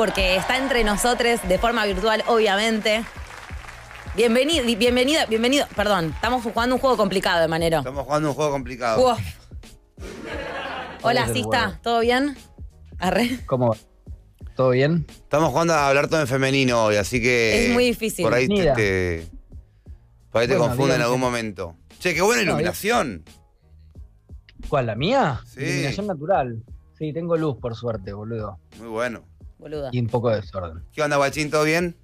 porque 0.00 0.34
está 0.36 0.56
entre 0.56 0.82
nosotros 0.82 1.40
de 1.46 1.58
forma 1.58 1.84
virtual, 1.84 2.24
obviamente. 2.26 3.04
Bienvenido, 4.16 4.64
bienvenido, 4.64 5.20
bienvenido. 5.28 5.66
Perdón, 5.76 6.12
estamos 6.14 6.42
jugando 6.42 6.76
un 6.76 6.80
juego 6.80 6.96
complicado 6.96 7.42
de 7.42 7.48
manera. 7.48 7.80
Estamos 7.80 8.06
jugando 8.06 8.30
un 8.30 8.34
juego 8.34 8.50
complicado. 8.50 9.12
Uf. 9.12 9.20
Hola, 11.02 11.28
Sista, 11.28 11.66
huevo. 11.66 11.78
¿todo 11.82 12.00
bien? 12.00 12.34
Arre. 12.98 13.40
¿Cómo 13.44 13.72
va? 13.72 13.76
¿Todo 14.56 14.70
bien? 14.70 15.04
Estamos 15.10 15.50
jugando 15.50 15.74
a 15.74 15.88
hablar 15.88 16.08
todo 16.08 16.22
en 16.22 16.26
femenino 16.26 16.82
hoy, 16.82 16.96
así 16.96 17.20
que. 17.20 17.66
Es 17.66 17.72
muy 17.74 17.84
difícil. 17.84 18.22
Por 18.24 18.32
ahí 18.32 18.48
te, 18.48 18.54
Mira. 18.54 18.72
te- 18.72 19.26
por 20.32 20.40
ahí 20.40 20.48
te 20.48 20.56
Bueno, 20.56 20.68
confunde 20.70 20.94
en 20.94 21.02
algún 21.02 21.20
momento. 21.20 21.76
Che, 21.98 22.14
qué 22.14 22.22
buena 22.22 22.42
No, 22.44 22.48
iluminación. 22.52 23.22
¿Cuál, 24.66 24.86
la 24.86 24.94
mía? 24.94 25.42
Sí. 25.44 25.60
Iluminación 25.60 26.06
natural. 26.06 26.62
Sí, 26.96 27.12
tengo 27.12 27.36
luz, 27.36 27.58
por 27.60 27.74
suerte, 27.76 28.14
boludo. 28.14 28.58
Muy 28.78 28.88
bueno. 28.88 29.28
Boluda. 29.60 29.90
Y 29.92 30.00
un 30.00 30.06
poco 30.08 30.30
de 30.30 30.36
desorden. 30.40 30.82
¿Qué 30.92 31.02
onda, 31.02 31.16
guachín? 31.16 31.50
¿Todo 31.50 31.64
bien? 31.64 31.96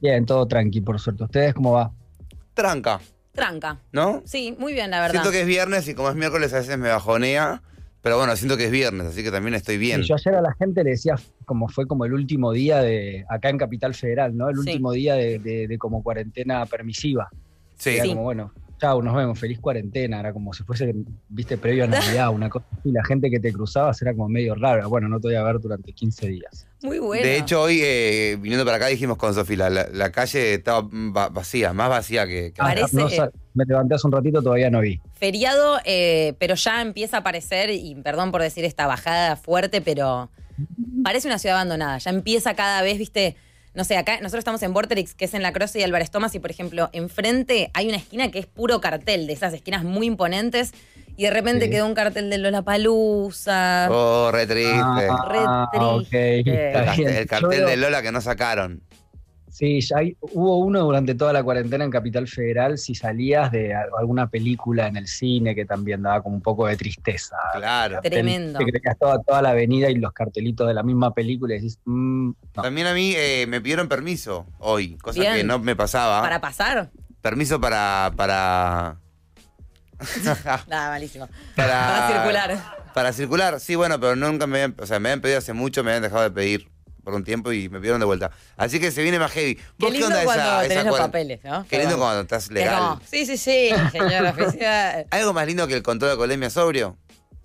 Bien, 0.00 0.26
todo 0.26 0.46
tranqui, 0.46 0.80
por 0.80 1.00
suerte. 1.00 1.24
¿Ustedes 1.24 1.54
cómo 1.54 1.72
va? 1.72 1.92
Tranca, 2.54 3.00
Tranca. 3.32 3.78
¿no? 3.92 4.22
Sí, 4.24 4.54
muy 4.58 4.72
bien, 4.72 4.90
la 4.90 5.00
verdad. 5.00 5.12
Siento 5.12 5.30
que 5.30 5.42
es 5.42 5.46
viernes 5.46 5.86
y 5.88 5.94
como 5.94 6.08
es 6.10 6.16
miércoles 6.16 6.52
a 6.54 6.58
veces 6.58 6.78
me 6.78 6.88
bajonea. 6.88 7.62
Pero 8.02 8.18
bueno, 8.18 8.36
siento 8.36 8.56
que 8.56 8.66
es 8.66 8.70
viernes, 8.70 9.06
así 9.08 9.24
que 9.24 9.30
también 9.32 9.54
estoy 9.54 9.78
bien. 9.78 10.02
Sí, 10.02 10.08
yo 10.10 10.14
ayer 10.14 10.34
a 10.36 10.40
la 10.40 10.54
gente 10.54 10.84
le 10.84 10.90
decía 10.90 11.16
como 11.44 11.66
fue 11.68 11.86
como 11.88 12.04
el 12.04 12.12
último 12.12 12.52
día 12.52 12.80
de, 12.80 13.24
acá 13.28 13.48
en 13.50 13.58
Capital 13.58 13.94
Federal, 13.94 14.36
¿no? 14.36 14.48
El 14.48 14.54
Sí. 14.56 14.60
último 14.60 14.92
día 14.92 15.14
de, 15.14 15.38
de- 15.40 15.66
de 15.66 15.78
como 15.78 16.02
cuarentena 16.04 16.64
permisiva. 16.66 17.28
Sí. 17.76 17.90
Era 17.90 18.04
Sí. 18.04 18.08
como, 18.10 18.22
bueno, 18.22 18.52
chau, 18.80 19.02
nos 19.02 19.14
vemos, 19.14 19.38
feliz 19.38 19.58
cuarentena. 19.58 20.20
Era 20.20 20.32
como 20.32 20.52
si 20.52 20.62
fuese, 20.62 20.94
viste, 21.28 21.56
previo 21.58 21.84
a 21.84 21.86
Navidad, 21.86 22.30
una 22.30 22.48
cosa 22.48 22.64
así. 22.78 22.90
La 22.92 23.04
gente 23.04 23.30
que 23.30 23.40
te 23.40 23.52
cruzabas 23.52 24.00
era 24.02 24.12
como 24.12 24.28
medio 24.28 24.54
rara. 24.54 24.86
Bueno, 24.86 25.08
no 25.08 25.20
te 25.20 25.28
voy 25.28 25.36
a 25.36 25.42
ver 25.42 25.58
durante 25.60 25.92
15 25.92 26.28
días. 26.28 26.66
Muy 26.82 26.98
bueno. 26.98 27.24
De 27.24 27.36
hecho, 27.38 27.62
hoy 27.62 27.80
eh, 27.82 28.36
viniendo 28.40 28.64
para 28.64 28.76
acá 28.76 28.86
dijimos 28.88 29.16
con 29.16 29.32
Sofía, 29.34 29.70
la, 29.70 29.88
la 29.92 30.12
calle 30.12 30.54
estaba 30.54 30.82
va- 30.82 31.28
vacía, 31.30 31.72
más 31.72 31.88
vacía 31.88 32.26
que... 32.26 32.52
que- 32.52 32.60
Ah, 32.60 32.64
Parece- 32.74 32.96
No 32.96 33.30
me 33.54 33.64
levanté 33.64 33.94
hace 33.94 34.06
un 34.06 34.12
ratito, 34.12 34.42
todavía 34.42 34.70
no 34.70 34.80
vi. 34.80 35.00
Feriado, 35.14 35.78
eh, 35.84 36.34
pero 36.38 36.54
ya 36.54 36.82
empieza 36.82 37.16
a 37.16 37.20
aparecer, 37.20 37.70
y 37.70 37.94
perdón 37.96 38.30
por 38.30 38.42
decir 38.42 38.64
esta 38.66 38.86
bajada 38.86 39.36
fuerte, 39.36 39.80
pero 39.80 40.30
parece 41.02 41.26
una 41.28 41.38
ciudad 41.38 41.56
abandonada. 41.56 41.96
Ya 41.98 42.10
empieza 42.10 42.54
cada 42.54 42.82
vez, 42.82 42.98
viste, 42.98 43.36
no 43.76 43.84
sé, 43.84 43.96
acá 43.96 44.14
nosotros 44.22 44.40
estamos 44.40 44.62
en 44.62 44.72
Vorterix, 44.72 45.14
que 45.14 45.26
es 45.26 45.34
en 45.34 45.42
La 45.42 45.52
Croce 45.52 45.78
y 45.78 45.82
Álvarez 45.84 46.10
Thomas, 46.10 46.34
y 46.34 46.40
por 46.40 46.50
ejemplo, 46.50 46.88
enfrente 46.92 47.70
hay 47.74 47.86
una 47.88 47.98
esquina 47.98 48.30
que 48.30 48.38
es 48.40 48.46
puro 48.46 48.80
cartel, 48.80 49.26
de 49.26 49.32
esas 49.34 49.52
esquinas 49.54 49.84
muy 49.84 50.06
imponentes, 50.06 50.72
y 51.18 51.24
de 51.24 51.30
repente 51.30 51.66
Sí. 51.66 51.70
quedó 51.70 51.86
un 51.86 51.94
cartel 51.94 52.28
de 52.30 52.38
Lollapalooza. 52.38 53.88
Oh, 53.90 54.30
re 54.32 54.46
triste. 54.46 55.08
Re 55.28 55.38
ok, 55.78 56.08
triste. 56.08 56.68
el, 56.68 56.72
cartel, 56.72 57.04
bien. 57.04 57.16
el 57.16 57.26
cartel 57.26 57.40
Yo 57.42 57.48
veo- 57.58 57.68
de 57.68 57.76
Lola 57.76 58.02
que 58.02 58.12
no 58.12 58.20
sacaron. 58.20 58.82
Sí, 59.56 59.80
ya 59.80 59.96
hay- 60.00 60.14
hubo 60.20 60.58
uno 60.58 60.80
durante 60.82 61.14
toda 61.14 61.32
la 61.32 61.42
cuarentena 61.42 61.82
en 61.82 61.90
Capital 61.90 62.28
Federal, 62.28 62.76
si 62.76 62.94
salías 62.94 63.50
de 63.50 63.74
alguna 63.74 64.28
película 64.28 64.86
en 64.86 64.98
el 64.98 65.06
cine 65.08 65.54
que 65.54 65.64
también 65.64 66.02
daba 66.02 66.22
como 66.22 66.36
un 66.36 66.42
poco 66.42 66.66
de 66.66 66.76
tristeza. 66.76 67.36
Claro. 67.54 68.00
Tremendo. 68.02 68.58
Te 68.58 68.66
creías 68.66 68.98
toda, 68.98 69.22
toda 69.22 69.40
la 69.40 69.52
avenida 69.52 69.88
y 69.90 69.94
los 69.94 70.12
cartelitos 70.12 70.68
de 70.68 70.74
la 70.74 70.82
misma 70.82 71.14
película 71.14 71.54
y 71.54 71.56
decís, 71.60 71.78
mm, 71.86 72.26
no. 72.54 72.62
También 72.62 72.86
a 72.86 72.92
mí 72.92 73.14
eh, 73.16 73.46
me 73.48 73.62
pidieron 73.62 73.88
permiso 73.88 74.44
hoy, 74.58 74.98
cosa 74.98 75.20
Bien. 75.20 75.36
que 75.36 75.44
no 75.44 75.58
me 75.58 75.74
pasaba. 75.74 76.20
Para 76.20 76.38
pasar. 76.42 76.90
Permiso 77.22 77.58
para. 77.58 78.12
para. 78.14 78.98
Nada, 80.68 80.90
malísimo. 80.90 81.28
para, 81.54 81.68
Para 81.86 82.08
circular. 82.08 82.76
Para 82.92 83.12
circular, 83.14 83.60
sí, 83.60 83.74
bueno, 83.74 83.98
pero 83.98 84.16
nunca 84.16 84.46
me 84.46 84.62
habían. 84.62 84.76
O 84.78 84.84
sea, 84.84 85.00
me 85.00 85.08
habían 85.08 85.22
pedido 85.22 85.38
hace 85.38 85.54
mucho, 85.54 85.82
me 85.82 85.92
habían 85.92 86.02
dejado 86.02 86.24
de 86.24 86.30
pedir 86.30 86.75
por 87.06 87.14
un 87.14 87.22
tiempo 87.22 87.52
y 87.52 87.68
me 87.68 87.78
pidieron 87.78 88.00
de 88.00 88.04
vuelta. 88.04 88.32
Así 88.56 88.80
que 88.80 88.90
se 88.90 89.00
viene 89.00 89.20
más 89.20 89.30
heavy. 89.30 89.54
Qué 89.54 89.62
¿Vos 89.78 89.92
lindo 89.92 90.08
onda 90.08 90.24
cuando 90.24 90.42
esa, 90.42 90.62
tenés 90.62 90.78
esa 90.78 90.84
los 90.90 90.94
cuaren- 90.98 91.02
papeles, 91.02 91.40
¿no? 91.44 91.64
Qué 91.70 91.78
lindo 91.78 91.96
cuando 91.98 92.22
estás 92.22 92.46
Es 92.46 92.50
legal. 92.50 92.78
como, 92.80 93.00
sí, 93.08 93.24
sí, 93.24 93.36
sí, 93.36 93.70
señor 93.92 94.26
oficial. 94.26 95.06
¿Algo 95.10 95.32
más 95.32 95.46
lindo 95.46 95.68
que 95.68 95.74
el 95.74 95.84
control 95.84 96.08
de 96.08 96.12
alcoholemia 96.14 96.50
sobrio? 96.50 96.96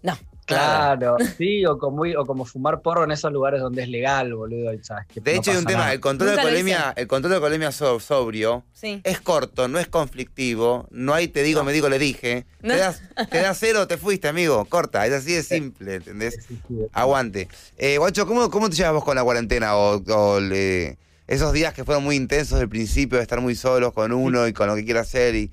No. 0.01 0.17
Claro, 0.55 1.17
sí, 1.37 1.65
o 1.65 1.77
como, 1.77 2.03
o 2.17 2.25
como 2.25 2.45
fumar 2.45 2.81
porro 2.81 3.03
en 3.03 3.11
esos 3.11 3.31
lugares 3.31 3.61
donde 3.61 3.83
es 3.83 3.89
legal, 3.89 4.33
boludo. 4.33 4.73
y 4.73 4.83
sabes 4.83 5.05
que 5.07 5.19
De 5.21 5.33
no 5.33 5.39
hecho, 5.39 5.51
hay 5.51 5.57
un 5.57 5.65
tema, 5.65 5.79
nada. 5.79 5.93
el 5.93 5.99
control 5.99 6.29
de 6.29 6.35
Nunca 6.35 6.41
alcoholemia, 6.47 6.93
el 6.95 7.07
control 7.07 7.29
de 7.31 7.35
alcoholemia 7.35 7.71
so- 7.71 7.99
sobrio 7.99 8.63
Sí. 8.73 9.01
es 9.03 9.21
corto, 9.21 9.67
no 9.67 9.79
es 9.79 9.87
conflictivo, 9.87 10.87
no 10.91 11.13
hay 11.13 11.27
te 11.27 11.43
digo, 11.43 11.63
me 11.63 11.73
digo, 11.73 11.89
le 11.89 11.99
dije. 11.99 12.45
No. 12.61 12.73
Te, 12.73 12.79
das, 12.79 13.01
te 13.29 13.39
das 13.41 13.57
cero, 13.59 13.87
te 13.87 13.97
fuiste, 13.97 14.27
amigo, 14.27 14.65
corta, 14.65 15.05
es 15.07 15.13
así 15.13 15.33
de 15.33 15.43
simple, 15.43 15.95
¿entendés? 15.95 16.35
Sí, 16.35 16.41
sí, 16.47 16.59
sí. 16.67 16.75
Aguante. 16.93 17.47
Eh, 17.77 17.97
guacho, 17.97 18.25
¿cómo, 18.27 18.49
¿cómo 18.49 18.69
te 18.69 18.75
llevas 18.75 18.93
vos 18.93 19.03
con 19.03 19.15
la 19.15 19.23
cuarentena? 19.23 19.75
O, 19.75 20.01
o 20.07 20.39
le- 20.39 20.97
esos 21.27 21.53
días 21.53 21.73
que 21.73 21.85
fueron 21.85 22.03
muy 22.03 22.15
intensos 22.17 22.59
del 22.59 22.67
principio, 22.67 23.17
de 23.17 23.21
estar 23.23 23.39
muy 23.39 23.55
solos 23.55 23.93
con 23.93 24.11
uno 24.11 24.47
y 24.47 24.53
con 24.53 24.67
lo 24.67 24.75
que 24.75 24.83
quiera 24.83 25.01
hacer. 25.01 25.33
Y, 25.35 25.49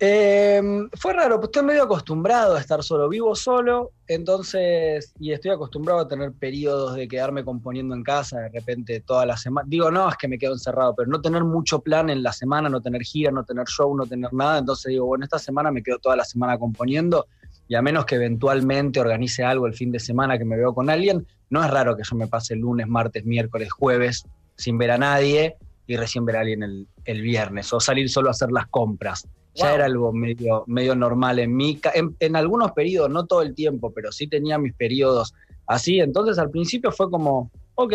Eh, 0.00 0.62
fue 0.94 1.12
raro, 1.12 1.40
pues 1.40 1.48
estoy 1.48 1.64
medio 1.64 1.82
acostumbrado 1.82 2.54
a 2.54 2.60
estar 2.60 2.82
solo. 2.84 3.08
Vivo 3.08 3.34
solo, 3.34 3.90
entonces, 4.06 5.12
y 5.18 5.32
estoy 5.32 5.50
acostumbrado 5.50 6.00
a 6.00 6.08
tener 6.08 6.32
periodos 6.32 6.94
de 6.94 7.08
quedarme 7.08 7.44
componiendo 7.44 7.96
en 7.96 8.04
casa 8.04 8.38
de 8.38 8.48
repente 8.50 9.00
toda 9.00 9.26
la 9.26 9.36
semana. 9.36 9.66
Digo, 9.68 9.90
no, 9.90 10.08
es 10.08 10.16
que 10.16 10.28
me 10.28 10.38
quedo 10.38 10.52
encerrado, 10.52 10.94
pero 10.94 11.08
no 11.08 11.20
tener 11.20 11.42
mucho 11.42 11.80
plan 11.80 12.10
en 12.10 12.22
la 12.22 12.32
semana, 12.32 12.68
no 12.68 12.80
tener 12.80 13.02
gira, 13.02 13.32
no 13.32 13.44
tener 13.44 13.66
show, 13.66 13.96
no 13.96 14.06
tener 14.06 14.32
nada. 14.32 14.58
Entonces 14.58 14.90
digo, 14.90 15.06
bueno, 15.06 15.24
esta 15.24 15.40
semana 15.40 15.72
me 15.72 15.82
quedo 15.82 15.98
toda 15.98 16.14
la 16.14 16.24
semana 16.24 16.58
componiendo 16.58 17.26
y 17.66 17.74
a 17.74 17.82
menos 17.82 18.06
que 18.06 18.14
eventualmente 18.14 19.00
organice 19.00 19.42
algo 19.42 19.66
el 19.66 19.74
fin 19.74 19.90
de 19.90 19.98
semana 19.98 20.38
que 20.38 20.44
me 20.44 20.56
veo 20.56 20.74
con 20.74 20.88
alguien, 20.90 21.26
no 21.50 21.62
es 21.62 21.70
raro 21.70 21.96
que 21.96 22.02
yo 22.08 22.16
me 22.16 22.28
pase 22.28 22.54
lunes, 22.54 22.86
martes, 22.86 23.24
miércoles, 23.24 23.70
jueves 23.72 24.24
sin 24.56 24.78
ver 24.78 24.92
a 24.92 24.98
nadie 24.98 25.56
y 25.86 25.96
recién 25.96 26.24
ver 26.24 26.36
a 26.36 26.40
alguien 26.40 26.62
el, 26.62 26.86
el 27.04 27.20
viernes 27.20 27.72
o 27.72 27.80
salir 27.80 28.08
solo 28.08 28.28
a 28.28 28.30
hacer 28.30 28.52
las 28.52 28.68
compras. 28.68 29.26
Ya 29.58 29.66
Wow. 29.66 29.74
era 29.74 29.84
algo 29.86 30.12
medio, 30.12 30.64
medio 30.66 30.94
normal 30.94 31.38
en 31.40 31.54
mí. 31.56 31.80
En, 31.94 32.16
en 32.20 32.36
algunos 32.36 32.72
periodos, 32.72 33.10
no 33.10 33.26
todo 33.26 33.42
el 33.42 33.54
tiempo, 33.54 33.92
pero 33.92 34.12
sí 34.12 34.28
tenía 34.28 34.56
mis 34.56 34.72
periodos 34.74 35.34
así. 35.66 35.98
Entonces 36.00 36.38
al 36.38 36.50
principio 36.50 36.92
fue 36.92 37.10
como, 37.10 37.50
ok, 37.74 37.92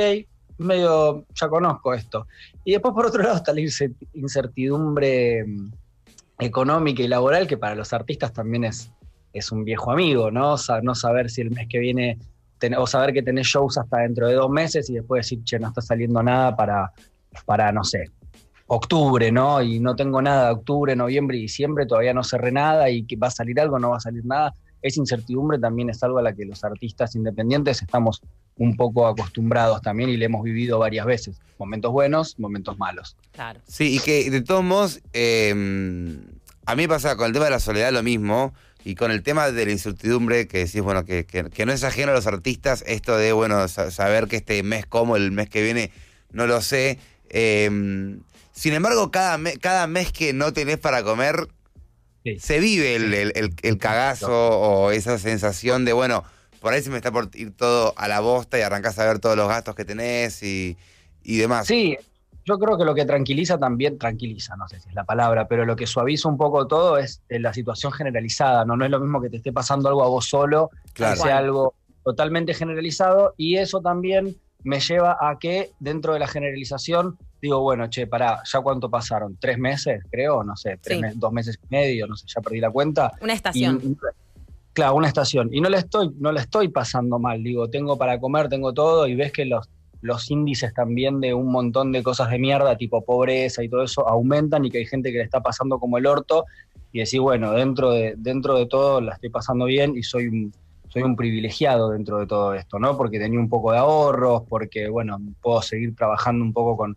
medio, 0.58 1.26
ya 1.34 1.48
conozco 1.48 1.94
esto. 1.94 2.28
Y 2.66 2.74
después 2.74 2.94
por 2.94 3.06
otro 3.06 3.24
lado 3.24 3.38
está 3.38 3.54
la 3.54 3.62
incer- 3.62 3.96
incertidumbre 4.14 5.46
mm, 5.46 5.72
económica 6.40 7.02
y 7.02 7.08
laboral, 7.08 7.48
que 7.48 7.58
para 7.58 7.76
los 7.76 7.94
artistas 7.94 8.34
también 8.34 8.66
es, 8.66 8.92
es 9.32 9.52
un 9.52 9.64
viejo 9.64 9.92
amigo, 9.92 10.32
¿no? 10.32 10.58
Sa- 10.58 10.82
no 10.82 10.96
saber 10.96 11.30
si 11.30 11.42
el 11.42 11.52
mes 11.52 11.68
que 11.70 11.80
viene, 11.80 12.18
ten- 12.60 12.76
o 12.76 12.86
saber 12.88 13.14
que 13.14 13.24
tenés 13.24 13.48
shows 13.48 13.78
hasta 13.78 14.00
dentro 14.00 14.28
de 14.28 14.34
dos 14.36 14.50
meses 14.50 14.90
y 14.90 14.96
después 14.96 15.26
decir, 15.26 15.44
che, 15.44 15.60
no 15.60 15.70
está 15.70 15.82
saliendo 15.82 16.22
nada 16.22 16.56
para, 16.56 16.92
para 17.46 17.72
no 17.72 17.84
sé, 17.84 18.10
octubre, 18.68 19.32
¿no? 19.32 19.62
Y 19.62 19.80
no 19.80 19.96
tengo 19.96 20.22
nada 20.22 20.48
de 20.48 20.54
octubre, 20.54 20.96
noviembre 20.96 21.38
y 21.38 21.42
diciembre, 21.42 21.86
todavía 21.86 22.14
no 22.14 22.24
cerré 22.24 22.52
nada 22.52 22.90
y 22.90 23.04
que 23.06 23.16
va 23.16 23.28
a 23.28 23.32
salir 23.32 23.60
algo, 23.60 23.80
no 23.80 23.92
va 23.92 23.98
a 23.98 24.02
salir 24.02 24.26
nada. 24.26 24.54
Esa 24.82 25.00
incertidumbre 25.00 25.60
también 25.60 25.90
es 25.90 26.02
algo 26.04 26.18
a 26.20 26.22
la 26.22 26.34
que 26.34 26.46
los 26.46 26.64
artistas 26.64 27.16
independientes 27.16 27.82
estamos 27.82 28.22
un 28.58 28.76
poco 28.76 29.08
acostumbrados 29.08 29.82
también 29.82 30.10
y 30.10 30.18
le 30.18 30.26
hemos 30.26 30.44
vivido 30.44 30.80
varias 30.80 31.06
veces. 31.06 31.40
Momentos 31.58 31.92
buenos, 31.92 32.38
momentos 32.40 32.78
malos. 32.78 33.16
Claro. 33.32 33.60
sí, 33.68 33.96
y 33.96 34.00
que 34.00 34.30
de 34.30 34.42
todos 34.42 34.64
modos, 34.64 35.02
eh, 35.14 35.52
a 36.66 36.76
mí 36.76 36.82
me 36.84 36.88
pasa 36.90 37.16
con 37.16 37.28
el 37.28 37.34
tema 37.34 37.46
de 37.46 37.52
la 37.52 37.60
soledad 37.60 37.92
lo 37.92 38.04
mismo. 38.04 38.54
Y 38.86 38.96
con 38.96 39.12
el 39.12 39.24
tema 39.24 39.50
de 39.50 39.66
la 39.66 39.72
incertidumbre, 39.72 40.46
que 40.46 40.58
decís, 40.66 40.82
bueno, 40.82 41.06
que, 41.06 41.26
que- 41.26 41.46
que 41.46 41.66
no 41.66 41.72
es 41.72 41.86
ajeno 41.86 42.12
a 42.12 42.16
los 42.16 42.28
artistas, 42.28 42.84
esto 42.86 43.16
de, 43.16 43.32
bueno, 43.32 43.66
sa- 43.70 43.92
saber 43.92 44.28
que 44.28 44.36
este 44.36 44.62
mes 44.62 44.86
como 44.86 45.16
el 45.16 45.32
mes 45.32 45.50
que 45.50 45.64
viene, 45.64 45.90
no 46.34 46.48
lo 46.48 46.62
sé. 46.62 47.00
Eh, 47.30 48.18
sin 48.54 48.74
embargo, 48.74 49.12
cada, 49.12 49.38
me- 49.38 49.58
cada 49.58 49.86
mes 49.88 50.12
que 50.14 50.32
no 50.32 50.54
tenés 50.54 50.78
para 50.78 51.04
comer, 51.04 51.48
Sí. 52.24 52.40
se 52.40 52.60
vive 52.62 52.96
el, 52.96 53.14
el- 53.14 53.34
el- 53.36 53.54
el 53.64 53.78
cagazo 53.78 54.32
o 54.32 54.92
esa 54.92 55.18
sensación 55.20 55.84
de, 55.84 55.92
bueno, 55.92 56.24
por 56.62 56.72
ahí 56.72 56.82
se 56.82 56.90
me 56.90 56.96
está 56.96 57.12
por 57.12 57.30
ir 57.34 57.52
todo 57.54 57.94
a 57.98 58.08
la 58.08 58.22
bosta 58.22 58.58
y 58.58 58.62
arrancás 58.62 58.98
a 58.98 59.06
ver 59.06 59.20
todos 59.20 59.36
los 59.36 59.50
gastos 59.50 59.76
que 59.76 59.84
tenés 59.84 60.42
y, 60.42 60.78
y 61.22 61.36
demás. 61.38 61.68
Sí, 61.68 61.98
yo 62.46 62.58
creo 62.60 62.78
que 62.78 62.86
lo 62.86 62.96
que 62.96 63.04
tranquiliza 63.06 63.58
también, 63.58 63.98
tranquiliza, 63.98 64.56
no 64.56 64.70
sé 64.70 64.80
si 64.80 64.88
es 64.88 64.96
la 64.96 65.04
palabra, 65.04 65.50
pero 65.50 65.66
lo 65.66 65.76
que 65.76 65.86
suaviza 65.86 66.30
un 66.30 66.38
poco 66.38 66.66
todo 66.68 66.98
es 66.98 67.22
eh, 67.28 67.40
la 67.40 67.54
situación 67.54 67.92
generalizada, 67.92 68.64
¿no? 68.64 68.78
No 68.78 68.86
es 68.86 68.92
lo 68.92 69.02
mismo 69.02 69.22
que 69.22 69.30
te 69.30 69.38
esté 69.38 69.52
pasando 69.52 69.90
algo 69.90 70.04
a 70.04 70.08
vos 70.08 70.26
solo, 70.28 70.70
Claro. 70.94 71.16
que 71.16 71.22
sea 71.22 71.38
algo 71.40 71.74
totalmente 72.06 72.54
generalizado, 72.54 73.34
y 73.38 73.58
eso 73.58 73.82
también 73.82 74.38
me 74.64 74.80
lleva 74.80 75.18
a 75.20 75.38
que 75.40 75.72
dentro 75.80 76.14
de 76.14 76.20
la 76.20 76.28
generalización 76.28 77.18
digo, 77.44 77.60
bueno, 77.60 77.88
che, 77.90 78.08
pará, 78.08 78.42
¿ya 78.52 78.62
cuánto 78.62 78.90
pasaron? 78.90 79.36
¿Tres 79.40 79.58
meses, 79.58 80.02
creo? 80.10 80.44
No 80.46 80.56
sé, 80.56 80.78
tres 80.82 81.00
Sí. 81.12 81.20
dos 81.20 81.32
meses 81.34 81.60
y 81.62 81.68
medio, 81.76 82.08
no 82.08 82.16
sé, 82.16 82.26
ya 82.34 82.40
perdí 82.42 82.60
la 82.62 82.72
cuenta. 82.72 83.12
Una 83.22 83.34
estación. 83.34 83.82
y- 83.84 83.98
claro, 84.72 84.96
una 84.96 85.08
estación. 85.10 85.50
Y 85.54 85.60
no 85.60 85.68
la 85.70 85.78
estoy, 85.80 86.10
no 86.20 86.32
la 86.32 86.40
estoy 86.40 86.70
pasando 86.70 87.20
mal. 87.20 87.44
Digo, 87.44 87.70
tengo 87.70 87.98
para 87.98 88.18
comer, 88.18 88.48
tengo 88.48 88.74
todo, 88.74 89.08
y 89.08 89.16
ves 89.16 89.34
que 89.34 89.44
los, 89.46 89.68
los 90.02 90.32
índices 90.32 90.74
también 90.74 91.20
de 91.20 91.34
un 91.34 91.52
montón 91.52 91.92
de 91.92 92.02
cosas 92.02 92.30
de 92.30 92.40
mierda, 92.40 92.78
tipo 92.78 93.04
pobreza 93.04 93.62
y 93.62 93.68
todo 93.68 93.84
eso, 93.84 94.08
aumentan 94.08 94.64
y 94.64 94.72
que 94.72 94.78
hay 94.78 94.86
gente 94.86 95.12
que 95.12 95.18
le 95.18 95.24
está 95.26 95.42
pasando 95.42 95.80
como 95.80 95.98
el 95.98 96.06
orto. 96.08 96.46
Y 96.94 97.00
decir, 97.00 97.20
bueno, 97.20 97.52
dentro 97.52 97.92
de, 97.92 98.14
dentro 98.18 98.56
de 98.58 98.68
todo 98.68 99.02
la 99.02 99.16
estoy 99.16 99.30
pasando 99.32 99.66
bien 99.66 99.98
y 99.98 100.04
soy 100.04 100.28
un, 100.28 100.54
soy 100.88 101.02
un 101.02 101.16
privilegiado 101.18 101.90
dentro 101.90 102.20
de 102.20 102.28
todo 102.28 102.54
esto, 102.54 102.78
¿no? 102.80 102.96
Porque 102.96 103.20
tenía 103.20 103.40
un 103.40 103.50
poco 103.50 103.72
de 103.74 103.80
ahorros, 103.80 104.44
porque, 104.48 104.88
bueno, 104.90 105.18
puedo 105.42 105.62
seguir 105.62 105.94
trabajando 105.96 106.46
un 106.46 106.54
poco 106.54 106.78
con 106.78 106.96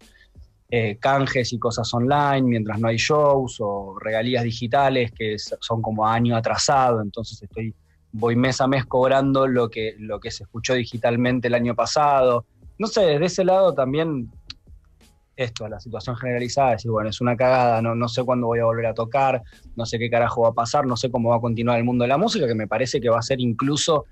eh, 0.69 0.99
canjes 0.99 1.53
y 1.53 1.59
cosas 1.59 1.93
online 1.95 2.43
mientras 2.43 2.81
no 2.81 2.89
hay 2.89 2.97
shows 2.97 3.59
o 3.61 3.97
regalías 4.01 4.45
digitales 4.45 5.13
que 5.13 5.37
son 5.39 5.81
como 5.81 6.07
año 6.07 6.37
atrasado, 6.37 7.01
entonces 7.03 7.43
estoy 7.43 7.75
voy 8.19 8.37
mes 8.37 8.61
a 8.61 8.67
mes 8.67 8.85
cobrando 8.87 9.47
lo 9.47 9.69
que, 9.69 9.95
lo 9.99 10.21
que 10.21 10.31
se 10.31 10.45
escuchó 10.45 10.75
digitalmente 10.75 11.49
el 11.49 11.55
año 11.55 11.75
pasado. 11.75 12.47
No 12.79 12.87
sé, 12.87 13.03
desde 13.03 13.27
ese 13.27 13.45
lado 13.45 13.75
también 13.75 14.31
esto, 15.37 15.69
la 15.69 15.79
situación 15.79 16.17
generalizada, 16.17 16.73
decir, 16.73 16.91
bueno, 16.91 17.11
es 17.11 17.21
una 17.21 17.37
cagada, 17.37 17.83
no, 17.83 17.95
no 17.95 18.09
sé 18.09 18.25
cuándo 18.25 18.47
voy 18.47 18.59
a 18.59 18.65
volver 18.65 18.87
a 18.87 18.95
tocar, 18.95 19.43
no 19.77 19.85
sé 19.85 19.99
qué 19.99 20.09
carajo 20.09 20.43
va 20.43 20.49
a 20.49 20.55
pasar, 20.55 20.87
no 20.87 20.97
sé 20.97 21.11
cómo 21.11 21.29
va 21.29 21.37
a 21.37 21.41
continuar 21.41 21.79
el 21.79 21.85
mundo 21.85 22.05
de 22.05 22.09
la 22.09 22.17
música, 22.17 22.47
que 22.47 22.55
me 22.55 22.67
parece 22.67 23.01
que 23.01 23.11
va 23.11 23.19
a 23.19 23.23
ser 23.23 23.41
incluso 23.41 24.07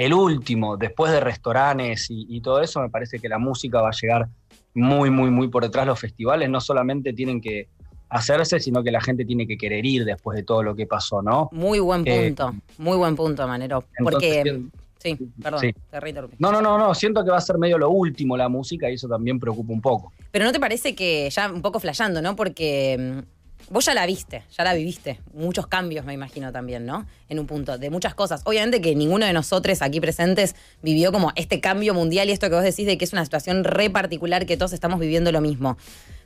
el 0.00 0.14
último, 0.14 0.78
después 0.78 1.12
de 1.12 1.20
restaurantes 1.20 2.06
y, 2.08 2.40
todo 2.40 2.62
eso, 2.62 2.80
me 2.80 2.88
parece 2.88 3.18
que 3.18 3.28
la 3.28 3.38
música 3.38 3.82
va 3.82 3.90
a 3.90 3.92
llegar 3.92 4.28
muy, 4.72 5.10
muy, 5.10 5.30
muy 5.30 5.48
por 5.48 5.62
detrás. 5.62 5.86
Los 5.86 6.00
festivales 6.00 6.48
no 6.48 6.58
solamente 6.58 7.12
tienen 7.12 7.38
que 7.38 7.68
hacerse, 8.08 8.60
sino 8.60 8.82
que 8.82 8.90
la 8.90 9.02
gente 9.02 9.26
tiene 9.26 9.46
que 9.46 9.58
querer 9.58 9.84
ir 9.84 10.06
después 10.06 10.36
de 10.36 10.42
todo 10.42 10.62
lo 10.62 10.74
que 10.74 10.86
pasó, 10.86 11.20
¿no? 11.20 11.50
Muy 11.52 11.80
buen 11.80 12.02
eh, 12.06 12.28
punto, 12.28 12.54
muy 12.78 12.96
buen 12.96 13.14
punto, 13.14 13.46
Manero. 13.46 13.84
Porque 14.02 14.62
Sí, 15.02 15.16
perdón, 15.42 15.62
te 15.90 16.28
No, 16.38 16.52
no, 16.52 16.60
no, 16.60 16.76
no, 16.76 16.94
siento 16.94 17.24
que 17.24 17.30
va 17.30 17.38
a 17.38 17.40
ser 17.40 17.56
medio 17.56 17.78
lo 17.78 17.88
último 17.88 18.36
la 18.36 18.50
música 18.50 18.90
y 18.90 18.94
eso 18.94 19.08
también 19.08 19.40
preocupa 19.40 19.72
un 19.72 19.80
poco. 19.80 20.12
Pero 20.30 20.44
¿no 20.44 20.52
te 20.52 20.60
parece 20.60 20.94
que 20.94 21.28
ya 21.30 21.50
un 21.50 21.62
poco 21.62 21.80
flayando, 21.80 22.20
¿no? 22.20 22.36
Porque 22.36 22.98
mm, 22.98 23.39
vos 23.70 23.86
ya 23.86 23.94
la 23.94 24.04
viste, 24.04 24.44
ya 24.56 24.64
la 24.64 24.74
viviste. 24.74 25.20
Muchos 25.32 25.66
cambios, 25.66 26.04
me 26.04 26.12
imagino 26.12 26.52
también, 26.52 26.84
¿no? 26.84 27.06
En 27.28 27.38
un 27.38 27.46
punto, 27.46 27.78
de 27.78 27.88
muchas 27.88 28.14
cosas. 28.14 28.42
Obviamente 28.44 28.82
que 28.82 28.94
ninguno 28.94 29.24
de 29.24 29.32
nosotros 29.32 29.80
aquí 29.80 30.00
presentes 30.00 30.54
vivió 30.82 31.12
como 31.12 31.32
este 31.36 31.60
cambio 31.60 31.94
mundial 31.94 32.28
y 32.28 32.32
esto 32.32 32.48
que 32.48 32.56
vos 32.56 32.64
decís 32.64 32.86
de 32.86 32.98
que 32.98 33.06
es 33.06 33.12
una 33.12 33.24
situación 33.24 33.64
re 33.64 33.88
particular 33.88 34.44
que 34.44 34.56
todos 34.58 34.74
estamos 34.74 35.00
viviendo 35.00 35.32
lo 35.32 35.40
mismo. 35.40 35.78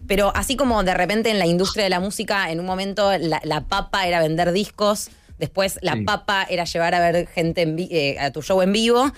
Pero 0.08 0.32
así 0.34 0.56
como 0.56 0.82
de 0.82 0.94
repente 0.94 1.30
en 1.30 1.38
la 1.38 1.46
industria 1.46 1.84
de 1.84 1.90
la 1.90 2.00
música, 2.00 2.50
en 2.50 2.58
un 2.58 2.66
momento 2.66 3.10
la 3.18 3.60
papa 3.62 4.06
era 4.06 4.20
vender 4.20 4.52
discos 4.52 5.10
Después 5.38 5.78
la 5.82 5.96
papa 6.06 6.46
era 6.48 6.64
llevar 6.64 6.94
a 6.94 7.00
ver 7.00 7.26
gente 7.26 7.62
eh, 7.90 8.18
a 8.18 8.30
tu 8.30 8.42
show 8.42 8.62
en 8.62 8.72
vivo. 8.72 9.10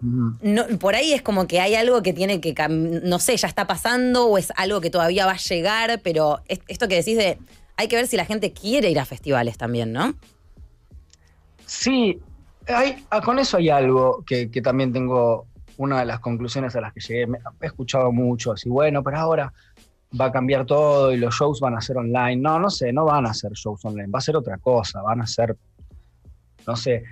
No, 0.00 0.66
por 0.78 0.94
ahí 0.94 1.12
es 1.12 1.20
como 1.20 1.46
que 1.46 1.60
hay 1.60 1.74
algo 1.74 2.02
que 2.02 2.12
tiene 2.12 2.40
que, 2.40 2.54
no 2.68 3.18
sé, 3.18 3.36
ya 3.36 3.48
está 3.48 3.66
pasando 3.66 4.26
o 4.26 4.38
es 4.38 4.50
algo 4.56 4.80
que 4.80 4.88
todavía 4.88 5.26
va 5.26 5.32
a 5.32 5.36
llegar, 5.36 6.00
pero 6.02 6.40
esto 6.46 6.88
que 6.88 6.96
decís 6.96 7.18
de, 7.18 7.38
hay 7.76 7.88
que 7.88 7.96
ver 7.96 8.06
si 8.06 8.16
la 8.16 8.24
gente 8.24 8.52
quiere 8.52 8.90
ir 8.90 8.98
a 8.98 9.04
festivales 9.04 9.58
también, 9.58 9.92
¿no? 9.92 10.14
Sí, 11.66 12.18
hay, 12.66 13.04
ah, 13.10 13.20
con 13.20 13.38
eso 13.38 13.58
hay 13.58 13.68
algo 13.68 14.24
que, 14.26 14.48
también 14.62 14.92
tengo, 14.92 15.46
una 15.76 16.00
de 16.00 16.06
las 16.06 16.20
conclusiones 16.20 16.74
a 16.76 16.80
las 16.80 16.92
que 16.92 17.00
llegué, 17.00 17.26
he 17.60 17.66
escuchado 17.66 18.10
mucho, 18.10 18.52
así, 18.52 18.68
bueno, 18.68 19.02
pero 19.02 19.18
ahora 19.18 19.52
va 20.18 20.26
a 20.26 20.32
cambiar 20.32 20.66
todo 20.66 21.12
y 21.12 21.18
los 21.18 21.34
shows 21.34 21.60
van 21.60 21.76
a 21.76 21.80
ser 21.80 21.96
online. 21.96 22.36
No, 22.36 22.58
no 22.58 22.70
sé, 22.70 22.92
no 22.92 23.04
van 23.04 23.26
a 23.26 23.34
ser 23.34 23.52
shows 23.52 23.84
online, 23.84 24.10
va 24.12 24.18
a 24.18 24.22
ser 24.22 24.36
otra 24.36 24.58
cosa, 24.58 25.02
van 25.02 25.20
a 25.20 25.26
ser, 25.26 25.56
no 26.66 26.76
sé, 26.76 27.04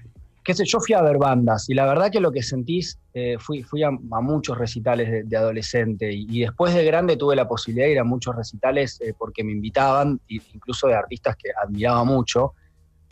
qué 0.49 0.55
sé, 0.55 0.65
yo 0.65 0.81
fui 0.81 0.95
a 0.95 1.03
ver 1.03 1.19
bandas 1.19 1.69
y 1.69 1.75
la 1.75 1.85
verdad 1.85 2.11
que 2.11 2.21
lo 2.21 2.33
que 2.33 2.43
sentís, 2.43 2.99
eh, 3.13 3.37
fui, 3.39 3.63
fui 3.63 3.83
a, 3.83 3.91
muchos 3.91 4.57
recitales 4.57 5.29
de, 5.29 5.37
adolescente 5.37 6.11
y, 6.11 6.41
después 6.41 6.73
de 6.73 6.87
grande 6.87 7.19
tuve 7.19 7.37
la 7.37 7.47
posibilidad 7.47 7.87
de 7.87 7.93
ir 7.93 7.99
a 7.99 8.05
muchos 8.05 8.35
recitales 8.35 8.99
eh, 9.03 9.13
porque 9.19 9.45
me 9.45 9.53
invitaban, 9.53 10.19
incluso 10.27 10.87
de 10.87 10.95
artistas 10.95 11.37
que 11.37 11.51
admiraba 11.63 12.03
mucho. 12.05 12.55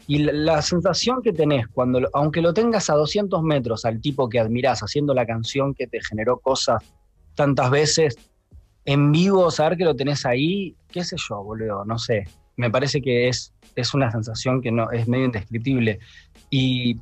Y 0.06 0.20
la, 0.20 0.62
sensación 0.62 1.20
que 1.20 1.34
tenés 1.34 1.68
cuando, 1.68 2.08
aunque 2.14 2.40
lo 2.40 2.54
tengas 2.54 2.88
a 2.88 2.94
200 2.94 3.42
metros 3.42 3.84
al 3.84 4.00
tipo 4.00 4.30
que 4.30 4.40
admirás 4.40 4.80
haciendo 4.80 5.12
la 5.12 5.26
canción 5.26 5.74
que 5.74 5.86
te 5.86 6.00
generó 6.02 6.38
cosas 6.38 6.82
tantas 7.34 7.70
veces, 7.70 8.16
en 8.86 9.12
vivo, 9.12 9.50
saber 9.50 9.76
que 9.76 9.84
lo 9.84 9.94
tenés 9.94 10.24
ahí, 10.24 10.74
qué 10.88 11.04
sé 11.04 11.16
yo, 11.18 11.44
boludo, 11.44 11.84
no 11.84 11.98
sé. 11.98 12.24
Me 12.56 12.70
parece 12.70 13.02
que 13.02 13.28
es, 13.28 13.52
es 13.74 13.92
una 13.92 14.10
sensación 14.10 14.62
que 14.62 14.72
no, 14.72 14.90
es 14.90 15.06
medio 15.06 15.26
indescriptible. 15.26 15.98
Y 16.48 16.98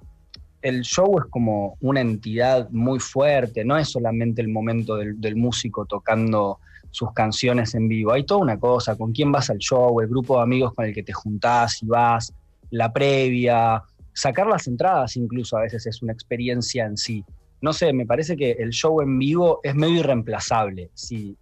el 0.65 0.81
show 0.81 1.19
es 1.19 1.27
como 1.31 1.77
una 1.81 2.01
entidad 2.01 2.71
muy 2.71 2.99
fuerte, 2.99 3.67
no 3.67 3.77
es 3.77 3.91
solamente 3.91 4.41
el 4.41 4.49
momento 4.49 4.97
del, 4.97 5.37
músico 5.37 5.85
tocando 5.85 6.59
sus 6.91 7.13
canciones 7.13 7.75
en 7.75 7.87
vivo. 7.87 8.13
Hay 8.13 8.25
toda 8.25 8.41
una 8.41 8.59
cosa, 8.59 8.97
con 8.97 9.13
quién 9.13 9.31
vas 9.31 9.51
al 9.51 9.59
show, 9.59 10.01
el 10.01 10.09
grupo 10.09 10.39
de 10.39 10.43
amigos 10.43 10.73
con 10.73 10.87
el 10.87 10.95
que 10.95 11.03
te 11.03 11.13
juntás 11.13 11.83
y 11.83 11.87
vas, 11.87 12.33
la 12.71 12.91
previa, 12.91 13.83
sacar 14.15 14.47
las 14.47 14.67
entradas 14.67 15.17
incluso 15.17 15.59
a 15.59 15.61
veces 15.61 15.87
es 15.87 16.01
una 16.01 16.15
experiencia 16.15 16.87
en 16.87 16.97
sí. 16.97 17.23
No 17.61 17.75
sé, 17.75 17.93
me 17.93 18.07
parece 18.07 18.35
que 18.35 18.53
el 18.53 18.71
show 18.71 19.03
en 19.03 19.19
vivo 19.19 19.61
es 19.63 19.75
medio 19.75 20.01
irreemplazable. 20.01 20.91
Si, 20.95 21.37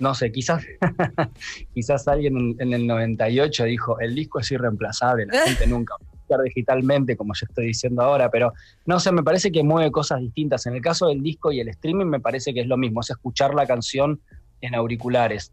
no 0.00 0.14
sé, 0.14 0.30
quizás, 0.30 0.62
quizás 1.74 2.06
alguien 2.08 2.56
en, 2.58 2.74
el 2.74 2.86
98 2.86 3.64
dijo, 3.64 3.98
el 4.00 4.14
disco 4.14 4.38
es 4.38 4.50
irreemplazable, 4.50 5.24
la 5.26 5.46
gente 5.46 5.66
nunca 5.66 5.94
digitalmente, 6.40 7.16
como 7.16 7.34
yo 7.34 7.46
estoy 7.48 7.66
diciendo 7.66 8.02
ahora, 8.02 8.30
pero 8.30 8.52
no 8.86 9.00
sé, 9.00 9.12
me 9.12 9.22
parece 9.22 9.52
que 9.52 9.62
mueve 9.62 9.90
cosas 9.90 10.20
distintas. 10.20 10.66
En 10.66 10.74
el 10.74 10.80
caso 10.80 11.08
del 11.08 11.22
disco 11.22 11.52
y 11.52 11.60
el 11.60 11.68
streaming 11.68 12.06
me 12.06 12.20
parece 12.20 12.54
que 12.54 12.60
es 12.60 12.66
lo 12.66 12.76
mismo, 12.76 13.00
es 13.00 13.10
escuchar 13.10 13.54
la 13.54 13.66
canción 13.66 14.20
en 14.60 14.74
auriculares. 14.74 15.52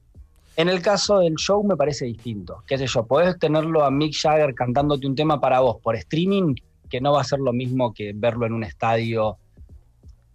En 0.56 0.70
el 0.70 0.81
caso 0.81 1.20
del 1.20 1.36
show 1.36 1.64
me 1.64 1.76
parece 1.76 2.06
distinto. 2.06 2.64
¿Qué 2.68 2.78
sé 2.78 2.88
yo? 2.88 3.06
Podés 3.06 3.38
tenerlo 3.40 3.84
a 3.84 3.92
Mick 3.92 4.14
Jagger 4.14 4.54
cantándote 4.54 5.08
un 5.08 5.16
tema 5.16 5.40
para 5.40 5.60
vos 5.60 5.78
por 5.81 5.96
streaming, 5.96 6.56
que 6.90 7.02
no 7.02 7.14
va 7.14 7.22
a 7.22 7.24
ser 7.24 7.40
lo 7.40 7.54
mismo 7.54 7.94
que 7.94 8.14
verlo 8.16 8.46
en 8.46 8.54
un 8.54 8.64
estadio. 8.64 9.38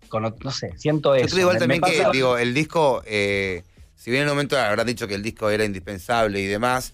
Con, 0.08 0.22
no 0.22 0.50
sé, 0.50 0.72
siento 0.76 1.14
eso. 1.14 1.26
Yo 1.26 1.32
creo 1.32 1.40
igual 1.42 1.58
también 1.58 1.80
que, 1.80 2.04
digo, 2.12 2.38
el 2.38 2.54
disco 2.54 3.02
eh, 3.06 3.64
si 4.04 4.10
bien 4.10 4.24
en 4.24 4.28
un 4.28 4.34
momento 4.34 4.58
habrán 4.58 4.86
dicho 4.86 5.08
que 5.08 5.14
el 5.14 5.22
disco 5.22 5.48
era 5.48 5.64
indispensable 5.64 6.38
y 6.38 6.46
demás, 6.46 6.92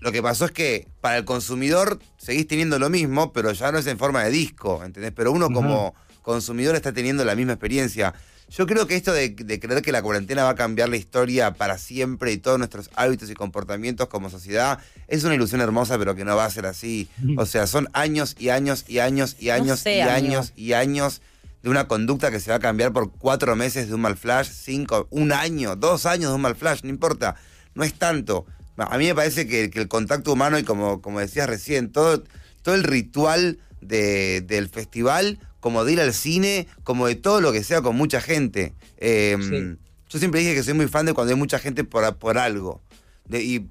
lo 0.00 0.12
que 0.12 0.22
pasó 0.22 0.46
es 0.46 0.52
que 0.52 0.88
para 1.00 1.18
el 1.18 1.24
consumidor 1.24 1.98
seguís 2.16 2.46
teniendo 2.46 2.78
lo 2.78 2.88
mismo, 2.90 3.32
pero 3.32 3.52
ya 3.52 3.72
no 3.72 3.78
es 3.78 3.86
en 3.86 3.98
forma 3.98 4.22
de 4.24 4.30
disco, 4.30 4.82
¿entendés? 4.84 5.12
Pero 5.14 5.32
uno 5.32 5.50
como 5.50 5.94
consumidor 6.22 6.76
está 6.76 6.92
teniendo 6.92 7.24
la 7.24 7.34
misma 7.34 7.54
experiencia. 7.54 8.14
Yo 8.50 8.66
creo 8.66 8.86
que 8.86 8.96
esto 8.96 9.12
de, 9.12 9.34
creer 9.34 9.82
que 9.82 9.92
la 9.92 10.00
cuarentena 10.00 10.44
va 10.44 10.50
a 10.50 10.54
cambiar 10.54 10.88
la 10.88 10.96
historia 10.96 11.52
para 11.52 11.76
siempre 11.76 12.32
y 12.32 12.38
todos 12.38 12.58
nuestros 12.58 12.88
hábitos 12.94 13.28
y 13.28 13.34
comportamientos 13.34 14.08
como 14.08 14.30
sociedad 14.30 14.78
es 15.06 15.24
una 15.24 15.34
ilusión 15.34 15.60
hermosa, 15.60 15.98
pero 15.98 16.14
que 16.14 16.24
no 16.24 16.34
va 16.34 16.46
a 16.46 16.50
ser 16.50 16.64
así. 16.64 17.08
O 17.36 17.44
sea, 17.44 17.66
son 17.66 17.88
años 17.92 18.36
y 18.38 18.48
años 18.48 18.84
y 18.88 19.00
años 19.00 19.36
y 19.38 19.50
años 19.50 19.84
y 19.84 20.00
años 20.00 20.52
y 20.56 20.72
años 20.72 21.20
de 21.62 21.68
una 21.68 21.88
conducta 21.88 22.30
que 22.30 22.40
se 22.40 22.50
va 22.50 22.56
a 22.56 22.60
cambiar 22.60 22.92
por 22.92 23.12
cuatro 23.12 23.54
meses 23.54 23.88
de 23.88 23.94
un 23.94 24.00
mal 24.00 24.16
flash, 24.16 24.48
cinco, 24.48 25.08
un 25.10 25.32
año, 25.32 25.76
dos 25.76 26.06
años 26.06 26.30
de 26.30 26.36
un 26.36 26.40
mal 26.40 26.56
flash, 26.56 26.80
no 26.84 26.90
importa, 26.90 27.34
no 27.74 27.84
es 27.84 27.94
tanto. 27.94 28.46
A 28.78 28.98
mí 28.98 29.06
me 29.06 29.14
parece 29.14 29.46
que, 29.46 29.70
el 29.72 29.88
contacto 29.88 30.32
humano 30.32 30.58
y 30.58 30.62
como, 30.62 31.02
como 31.02 31.20
decías 31.20 31.48
recién, 31.48 31.90
todo, 31.90 32.24
todo 32.62 32.74
el 32.74 32.84
ritual 32.84 33.58
del 33.80 34.68
festival, 34.68 35.38
como 35.60 35.84
de 35.84 35.92
ir 35.92 36.00
al 36.00 36.14
cine, 36.14 36.68
como 36.84 37.06
de 37.06 37.16
todo 37.16 37.40
lo 37.40 37.52
que 37.52 37.64
sea 37.64 37.82
con 37.82 37.96
mucha 37.96 38.20
gente. 38.20 38.74
Em, 38.98 39.76
yo 40.08 40.18
siempre 40.18 40.40
dije 40.40 40.54
que 40.54 40.62
soy 40.62 40.74
muy 40.74 40.88
fan 40.88 41.06
de 41.06 41.14
cuando 41.14 41.32
hay 41.32 41.38
mucha 41.38 41.58
gente 41.58 41.84
por, 41.84 42.16
por 42.16 42.38
algo. 42.38 42.80
y, 43.30 43.66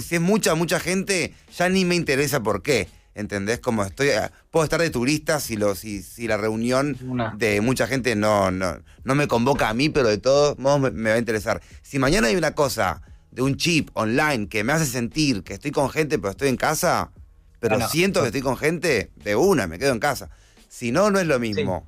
si, 0.00 0.14
es 0.14 0.20
mucha, 0.20 0.54
mucha 0.54 0.80
gente, 0.80 1.34
ya 1.56 1.68
ni 1.68 1.84
me 1.84 1.94
interesa 1.94 2.42
por 2.42 2.62
qué. 2.62 2.88
¿Entendés? 3.14 3.58
Como 3.60 3.84
estoy. 3.84 4.08
Eh, 4.08 4.30
puedo 4.50 4.64
estar 4.64 4.80
de 4.80 4.88
turista 4.88 5.38
si, 5.38 5.56
lo, 5.56 5.74
si, 5.74 6.02
si 6.02 6.26
la 6.26 6.38
reunión 6.38 6.96
de 7.36 7.60
mucha 7.60 7.86
gente 7.86 8.16
no, 8.16 8.50
no, 8.50 8.78
no 9.04 9.14
me 9.14 9.28
convoca 9.28 9.68
a 9.68 9.74
mí, 9.74 9.90
pero 9.90 10.08
de 10.08 10.18
todos 10.18 10.58
modos 10.58 10.92
me, 10.92 11.10
va 11.10 11.16
a 11.16 11.18
interesar. 11.18 11.60
Si 11.82 11.98
mañana 11.98 12.28
hay 12.28 12.36
una 12.36 12.54
cosa 12.54 13.02
de 13.32 13.42
un 13.42 13.56
chip 13.56 13.90
online 13.94 14.46
que 14.46 14.62
me 14.62 14.72
hace 14.72 14.86
sentir 14.86 15.42
que 15.42 15.54
estoy 15.54 15.70
con 15.70 15.90
gente, 15.90 16.18
pero 16.18 16.30
estoy 16.30 16.48
en 16.48 16.56
casa, 16.56 17.10
pero 17.58 17.80
siento 17.88 18.20
que 18.20 18.26
estoy 18.26 18.42
con 18.42 18.56
gente, 18.56 19.10
de 19.16 19.34
una, 19.34 19.66
me 19.66 19.78
quedo 19.78 19.92
en 19.92 20.00
casa. 20.00 20.30
Si 20.68 20.92
no, 20.92 21.10
no 21.10 21.18
es 21.18 21.26
lo 21.26 21.38
mismo. 21.38 21.86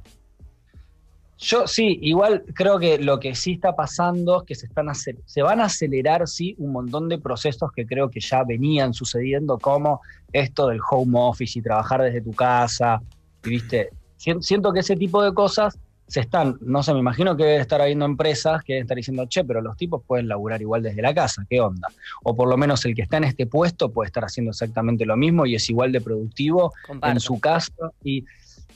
Yo 1.39 1.67
sí, 1.67 1.99
igual 2.01 2.45
creo 2.55 2.79
que 2.79 2.99
lo 2.99 3.21
que 3.21 3.35
sí 3.35 3.53
está 3.53 3.77
pasando 3.77 4.41
es 4.41 4.47
que 4.47 4.55
se, 4.55 4.67
están 4.67 4.87
se 4.95 5.43
van 5.43 5.61
a 5.61 5.65
acelerar, 5.65 6.27
sí, 6.27 6.55
un 6.59 6.73
montón 6.73 7.09
de 7.09 7.19
procesos 7.19 7.71
que 7.73 7.85
creo 7.87 8.09
que 8.09 8.21
ya 8.21 8.45
venían 8.45 8.95
sucediendo, 8.95 9.59
como 9.59 10.01
esto 10.33 10.69
del 10.69 10.81
home 10.89 11.19
office 11.19 11.59
y 11.59 11.63
trabajar 11.63 12.03
desde 12.03 12.23
tu 12.23 12.33
casa, 12.33 13.03
viste, 13.43 13.91
siento 14.17 14.73
que 14.73 14.81
ese 14.81 14.97
tipo 14.97 15.23
de 15.23 15.35
cosas 15.35 15.77
se 16.07 16.21
están, 16.21 16.59
no 16.61 16.83
sé, 16.83 16.93
me 16.93 17.01
imagino 17.01 17.37
que 17.37 17.45
debe 17.45 17.61
estar 17.61 17.81
habiendo 17.81 18.05
empresas 18.05 18.63
que 18.63 18.75
deben 18.75 18.85
estar 18.85 18.97
diciendo, 18.97 19.27
che, 19.27 19.45
pero 19.45 19.61
los 19.63 19.77
tipos 19.77 20.03
pueden 20.07 20.29
laburar 20.29 20.61
igual 20.61 20.83
desde 20.83 21.01
la 21.01 21.15
casa, 21.15 21.47
¿qué 21.49 21.61
onda? 21.61 21.89
O 22.23 22.37
por 22.37 22.49
lo 22.49 22.57
menos 22.57 22.85
el 22.85 22.95
que 22.95 23.03
está 23.03 23.17
en 23.17 23.25
este 23.25 23.47
puesto 23.47 23.91
puede 23.91 24.09
estar 24.09 24.25
haciendo 24.25 24.51
exactamente 24.51 25.07
lo 25.07 25.17
mismo 25.17 25.47
y 25.47 25.55
es 25.55 25.69
igual 25.71 25.93
de 25.93 26.01
productivo 26.01 26.73
en 27.03 27.21
su 27.21 27.41
casa. 27.41 27.73
Y 28.03 28.25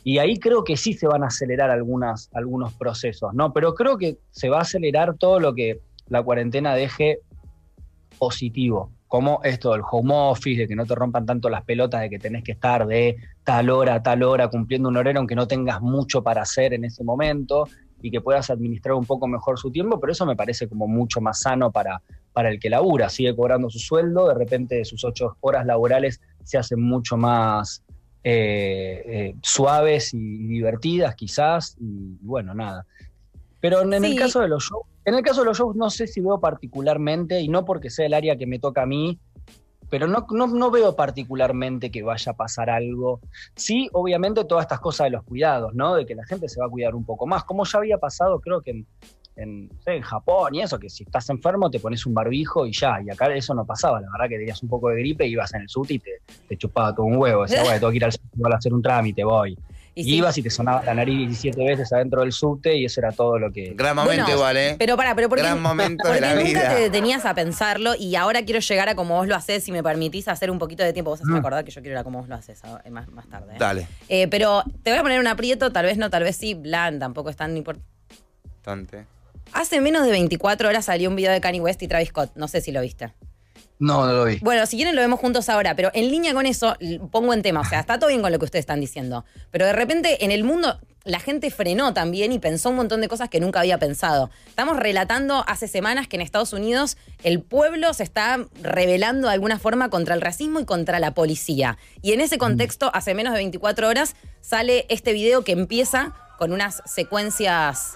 y 0.05 0.19
ahí 0.19 0.39
creo 0.39 0.65
que 0.65 0.79
sí 0.79 0.95
se 0.95 1.07
van 1.07 1.23
a 1.23 1.27
acelerar 1.27 1.71
algunas, 1.71 2.31
algunos 2.33 2.73
procesos, 2.73 3.35
¿no? 3.35 3.53
Pero 3.53 3.75
creo 3.75 3.99
que 3.99 4.17
se 4.31 4.49
va 4.49 4.59
a 4.59 4.63
acelerar 4.63 5.19
todo 5.19 5.39
lo 5.39 5.55
que 5.55 5.81
la 6.09 6.23
cuarentena 6.23 6.75
deje 6.75 7.19
positivo. 8.19 8.91
Como 9.09 9.41
esto 9.43 9.73
del 9.73 9.81
home 9.91 10.13
office, 10.15 10.61
de 10.61 10.69
que 10.69 10.77
no 10.77 10.87
te 10.87 10.95
rompan 10.95 11.27
tanto 11.27 11.49
las 11.49 11.65
pelotas, 11.65 12.03
de 12.03 12.11
que 12.11 12.19
tenés 12.19 12.45
que 12.45 12.53
estar 12.53 12.87
de 12.87 13.17
tal 13.43 13.71
hora 13.71 13.95
a 13.95 14.03
tal 14.03 14.23
hora 14.23 14.49
cumpliendo 14.49 14.91
un 14.91 14.97
horario 14.99 15.19
aunque 15.19 15.35
no 15.35 15.49
tengas 15.49 15.81
mucho 15.81 16.23
para 16.23 16.43
hacer 16.43 16.75
en 16.75 16.85
ese 16.85 17.03
momento 17.03 17.67
y 18.03 18.11
que 18.11 18.21
puedas 18.21 18.51
administrar 18.51 18.95
un 18.95 19.07
poco 19.07 19.27
mejor 19.27 19.59
su 19.59 19.73
tiempo, 19.73 19.99
pero 19.99 20.13
eso 20.13 20.27
me 20.27 20.37
parece 20.37 20.69
como 20.69 20.87
mucho 20.87 21.21
más 21.21 21.41
sano 21.41 21.73
para, 21.73 22.01
para 22.33 22.51
el 22.51 22.61
que 22.61 22.71
labura, 22.71 23.09
sigue 23.09 23.35
cobrando 23.35 23.71
su 23.71 23.79
sueldo, 23.79 24.29
de 24.29 24.35
repente 24.35 24.85
sus 24.85 25.05
ocho 25.05 25.37
horas 25.41 25.67
laborales 25.67 26.21
se 26.45 26.59
hacen 26.59 26.81
mucho 26.81 27.17
más 27.17 27.83
eh, 28.23 29.03
eh, 29.07 29.35
suaves 29.43 30.13
y 30.13 30.47
divertidas 30.47 31.15
quizás, 31.15 31.77
y 31.81 32.19
bueno, 32.21 32.55
nada. 32.55 32.87
Pero 33.61 33.83
en, 33.83 34.05
el 34.05 34.17
caso 34.17 34.41
de 34.41 34.49
los 34.49 34.65
shows, 34.65 34.87
en 35.09 35.15
el 35.15 35.23
caso 35.23 35.41
de 35.41 35.47
los 35.47 35.59
shows 35.59 35.77
no 35.77 35.91
sé 35.91 36.07
si 36.07 36.21
veo 36.21 36.41
particularmente, 36.41 37.41
y 37.41 37.49
no 37.49 37.65
porque 37.65 37.91
sea 37.91 38.07
el 38.07 38.15
área 38.15 38.37
que 38.37 38.47
me 38.47 38.59
toca 38.59 38.83
a 38.83 38.87
mí, 38.87 39.19
pero 39.91 40.07
no, 40.07 40.27
no, 40.31 40.71
veo 40.71 40.95
particularmente 40.95 41.91
que 41.91 42.03
vaya 42.03 42.33
a 42.33 42.37
pasar 42.37 42.69
algo. 42.69 43.21
Sí, 43.55 43.89
obviamente 43.93 44.45
todas 44.45 44.65
estas 44.65 44.81
cosas 44.81 45.07
de 45.07 45.11
los 45.13 45.25
cuidados, 45.25 45.75
¿no? 45.75 45.95
De 45.95 46.05
que 46.05 46.15
la 46.15 46.27
gente 46.27 46.49
se 46.49 46.61
va 46.61 46.67
a 46.67 46.69
cuidar 46.69 46.95
un 46.95 47.05
poco 47.05 47.27
más, 47.27 47.45
como 47.45 47.65
ya 47.65 47.79
había 47.79 47.99
pasado 47.99 48.39
creo 48.41 48.61
que 48.61 48.73
en, 48.73 48.87
en, 49.37 49.71
en, 49.87 50.03
Japón 50.03 50.55
y 50.55 50.63
eso, 50.63 50.79
que 50.79 50.91
si 50.91 51.05
estás 51.05 51.31
enfermo 51.31 51.71
te 51.71 51.81
pones 51.81 52.05
un 52.05 52.13
barbijo 52.13 52.67
y 52.67 52.73
ya, 52.73 53.01
y 53.01 53.09
acá 53.09 53.33
eso 53.35 53.55
no 53.55 53.65
pasaba, 53.65 54.01
la 54.01 54.09
verdad 54.13 54.29
que 54.29 54.39
tenías 54.39 54.63
un 54.63 54.69
poco 54.69 54.91
de 54.91 54.97
gripe 54.97 55.27
y 55.27 55.33
ibas 55.33 55.55
en 55.55 55.63
el 55.63 55.69
SUT 55.69 55.93
y 55.93 55.99
te, 56.01 56.11
te 56.49 56.57
chupaba 56.57 56.95
todo 56.95 57.07
un 57.07 57.17
huevo, 57.17 57.43
decía, 57.43 57.63
bueno, 57.63 57.79
tengo 57.79 57.91
que 57.91 57.97
ir 57.97 58.05
al 58.05 58.13
a 58.53 58.57
hacer 58.57 58.75
un 58.75 58.83
trámite, 58.83 59.25
voy. 59.25 59.57
Y, 60.07 60.15
ibas 60.17 60.37
y 60.39 60.43
te 60.43 60.51
sonaba 60.51 60.83
la 60.85 60.95
nariz 60.95 61.17
17 61.29 61.65
veces 61.65 61.93
adentro 61.93 62.21
del 62.21 62.33
subte 62.33 62.77
y 62.77 62.85
eso 62.85 63.01
era 63.01 63.13
todo 63.13 63.39
lo 63.39 63.53
que. 63.53 63.73
Gran 63.75 63.97
momento 63.97 64.31
igual, 64.31 64.57
¿eh? 64.57 64.77
Pero 64.79 64.97
para, 64.97 65.15
pero 65.15 65.29
porque, 65.29 65.43
Gran 65.43 65.61
momento 65.61 66.09
de 66.11 66.21
la 66.21 66.35
nunca 66.35 66.45
vida. 66.47 66.75
te 66.75 66.81
detenías 66.83 67.25
a 67.25 67.35
pensarlo 67.35 67.95
y 67.97 68.15
ahora 68.17 68.43
quiero 68.45 68.61
llegar 68.61 68.89
a 68.89 68.95
como 68.95 69.17
vos 69.17 69.27
lo 69.27 69.35
haces, 69.35 69.65
si 69.65 69.73
me 69.73 69.83
permitís 69.83 70.29
hacer 70.29 70.51
un 70.51 70.59
poquito 70.59 70.83
de 70.83 70.93
tiempo. 70.93 71.11
Vos 71.11 71.21
hacés 71.21 71.33
Mm. 71.33 71.37
acordar 71.37 71.65
que 71.65 71.71
yo 71.71 71.81
quiero 71.81 71.95
ir 71.95 71.99
a 71.99 72.05
como 72.05 72.21
vos 72.21 72.29
lo 72.29 72.35
haces 72.37 72.61
ah, 72.65 72.81
más, 72.91 73.09
más 73.09 73.29
tarde. 73.29 73.55
¿eh? 73.55 73.57
Dale. 73.59 73.87
Eh, 74.09 74.29
pero 74.29 74.63
te 74.83 74.91
voy 74.91 74.99
a 74.99 75.03
poner 75.03 75.21
un 75.21 75.27
aprieto, 75.27 75.73
tal 75.73 75.85
vez 75.87 75.99
no, 75.99 76.11
tal 76.11 76.23
vez 76.23 76.37
sí, 76.37 76.55
Blan, 76.55 76.99
tampoco 76.99 77.31
es 77.31 77.37
tan 77.37 77.57
importante. 77.57 77.85
Hace 79.53 79.81
menos 79.81 80.05
de 80.05 80.11
24 80.11 80.69
horas 80.69 80.85
salió 80.85 81.09
un 81.09 81.17
video 81.17 81.33
de 81.33 81.41
Kanye 81.41 81.61
West 81.61 81.83
y 81.83 81.89
Travis 81.89 82.09
Scott, 82.11 82.31
no 82.35 82.49
sé 82.49 82.61
si 82.61 82.71
lo 82.71 82.81
viste. 82.83 83.13
No, 83.79 84.07
no 84.07 84.13
lo 84.13 84.25
vi. 84.25 84.39
Bueno, 84.41 84.67
si 84.67 84.77
quieren 84.77 84.97
lo 84.97 85.03
vemos 85.03 85.21
juntos 85.21 85.49
ahora, 85.49 85.77
pero 85.77 85.91
en 85.95 86.11
línea 86.11 86.35
con 86.35 86.47
eso 86.47 86.77
pongo 87.11 87.33
en 87.33 87.43
tema, 87.43 87.61
o 87.61 87.65
sea, 87.65 87.81
está 87.81 87.99
todo 87.99 88.09
bien 88.09 88.23
con 88.23 88.33
lo 88.33 88.39
que 88.39 88.45
ustedes 88.45 88.63
están 88.63 88.81
diciendo, 88.81 89.25
pero 89.51 89.67
de 89.67 89.73
repente 89.73 90.25
en 90.25 90.33
el 90.33 90.45
mundo 90.45 90.79
la 91.05 91.21
gente 91.21 91.51
frenó 91.51 91.95
también 91.95 92.33
y 92.33 92.39
pensó 92.39 92.71
un 92.71 92.77
montón 92.77 93.01
de 93.01 93.09
cosas 93.09 93.29
que 93.31 93.41
nunca 93.41 93.61
había 93.61 93.79
pensado. 93.79 94.31
Estamos 94.47 94.77
relatando 94.77 95.43
hace 95.47 95.67
semanas 95.67 96.07
que 96.07 96.17
en 96.17 96.23
Estados 96.23 96.53
Unidos 96.53 96.99
el 97.23 97.41
pueblo 97.41 97.95
se 97.95 98.03
está 98.03 98.45
rebelando 98.63 99.29
de 99.29 99.35
alguna 99.35 99.59
forma 99.59 99.89
contra 99.89 100.15
el 100.15 100.21
racismo 100.21 100.61
y 100.61 100.65
contra 100.67 100.99
la 100.99 101.15
policía. 101.15 101.79
Y 102.03 102.13
en 102.13 102.21
ese 102.21 102.37
contexto, 102.37 102.91
hace 102.93 103.15
menos 103.15 103.33
de 103.33 103.39
24 103.39 103.89
horas, 103.89 104.17
sale 104.43 104.87
este 104.91 105.13
video 105.13 105.45
que 105.45 105.53
empieza 105.53 106.15
con 106.37 106.53
unas 106.53 106.83
secuencias 106.85 107.95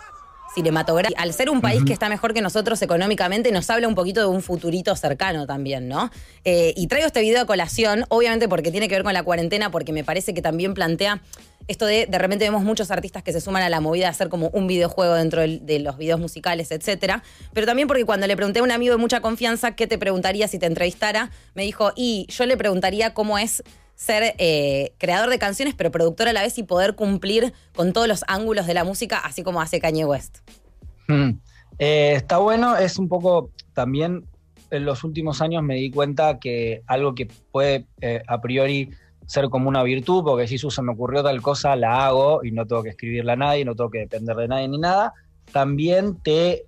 cinematográficas. 0.55 1.23
Al 1.23 1.33
ser 1.33 1.51
un 1.51 1.61
país 1.61 1.83
que 1.85 1.93
está 1.93 2.09
mejor 2.09 2.35
que 2.35 2.43
nosotros 2.43 2.81
económicamente, 2.83 3.51
nos 3.53 3.69
habla 3.71 3.89
un 3.89 3.95
poquito 3.95 4.21
de 4.21 4.27
un 4.27 4.43
futurito 4.43 4.95
cercano 4.97 5.47
también, 5.47 5.89
¿no? 5.89 6.11
Eh, 6.45 6.73
y 6.77 6.87
traigo 6.87 7.07
este 7.07 7.21
video 7.21 7.43
a 7.43 7.47
colación, 7.47 8.05
obviamente 8.09 8.49
porque 8.49 8.71
tiene 8.71 8.89
que 8.89 8.95
ver 8.95 9.05
con 9.05 9.15
la 9.15 9.23
cuarentena, 9.23 9.71
porque 9.71 9.93
me 9.93 10.05
parece 10.05 10.35
que 10.35 10.43
también 10.43 10.75
plantea 10.75 11.21
esto 11.69 11.87
de, 11.87 12.07
de 12.07 12.19
repente 12.19 12.45
vemos 12.45 12.65
muchos 12.65 12.91
artistas 12.91 13.23
que 13.23 13.33
se 13.33 13.41
suman 13.41 13.63
a 13.63 13.69
la 13.69 13.81
movida 13.81 14.07
de 14.07 14.11
hacer 14.11 14.29
como 14.29 14.49
un 14.49 14.67
videojuego 14.67 15.15
dentro 15.15 15.43
del- 15.43 15.65
de 15.65 15.79
los 15.79 15.97
videos 15.97 16.19
musicales, 16.19 16.73
etcétera. 16.73 17.23
Pero 17.53 17.67
también 17.67 17.87
porque 17.87 18.05
cuando 18.05 18.27
le 18.27 18.35
pregunté 18.37 18.59
a 18.59 18.63
un 18.65 18.73
amigo 18.73 18.93
de 18.95 18.99
mucha 18.99 19.21
confianza 19.21 19.77
qué 19.77 19.87
te 19.87 19.97
preguntaría 19.97 20.49
si 20.49 20.59
te 20.59 20.67
entrevistara, 20.67 21.31
me 21.55 21.63
dijo, 21.63 21.93
y 21.95 22.27
yo 22.31 22.47
le 22.47 22.57
preguntaría 22.57 23.15
cómo 23.15 23.39
es 23.39 23.63
ser 24.03 24.35
eh, 24.39 24.95
creador 24.99 25.31
de 25.31 25.39
canciones, 25.39 25.75
pero 25.77 25.93
productor 25.93 26.27
a 26.27 26.33
la 26.33 26.43
vez 26.43 26.59
y 26.59 26.65
poder 26.65 26.97
cumplir 26.97 27.53
con 27.73 27.93
todos 27.93 28.09
los 28.09 28.25
ángulos 28.27 28.67
de 28.67 28.75
la 28.75 28.83
música, 28.83 29.19
así 29.19 29.45
como 29.45 29.61
hace 29.61 29.81
Kanye 29.81 30.05
West. 30.05 30.39
Mm. 31.07 31.39
Eh, 31.79 32.15
está 32.17 32.39
bueno, 32.39 32.77
es 32.77 32.99
un 32.99 33.09
poco 33.09 33.51
también 33.75 34.25
en 34.73 34.85
los 34.85 35.05
últimos 35.05 35.41
años 35.41 35.63
me 35.63 35.77
di 35.77 35.93
cuenta 35.93 36.41
que 36.41 36.83
algo 36.89 37.15
que 37.15 37.29
puede 37.53 37.87
eh, 38.01 38.23
a 38.27 38.41
priori 38.41 38.91
ser 39.27 39.49
como 39.51 39.69
una 39.69 39.85
virtud, 39.85 40.25
porque 40.25 40.49
si 40.49 40.59
se 40.59 40.83
me 40.83 40.93
ocurrió 40.93 41.23
tal 41.23 41.41
cosa, 41.41 41.77
la 41.77 42.07
hago 42.07 42.43
y 42.43 42.51
no 42.51 42.67
tengo 42.67 42.83
que 42.83 42.89
escribirla 42.89 43.35
a 43.35 43.37
nadie, 43.37 43.65
no 43.65 43.77
tengo 43.77 43.91
que 43.91 44.01
depender 44.01 44.35
de 44.35 44.49
nadie 44.49 44.67
ni 44.67 44.79
nada, 44.79 45.15
también 45.53 46.17
te, 46.25 46.65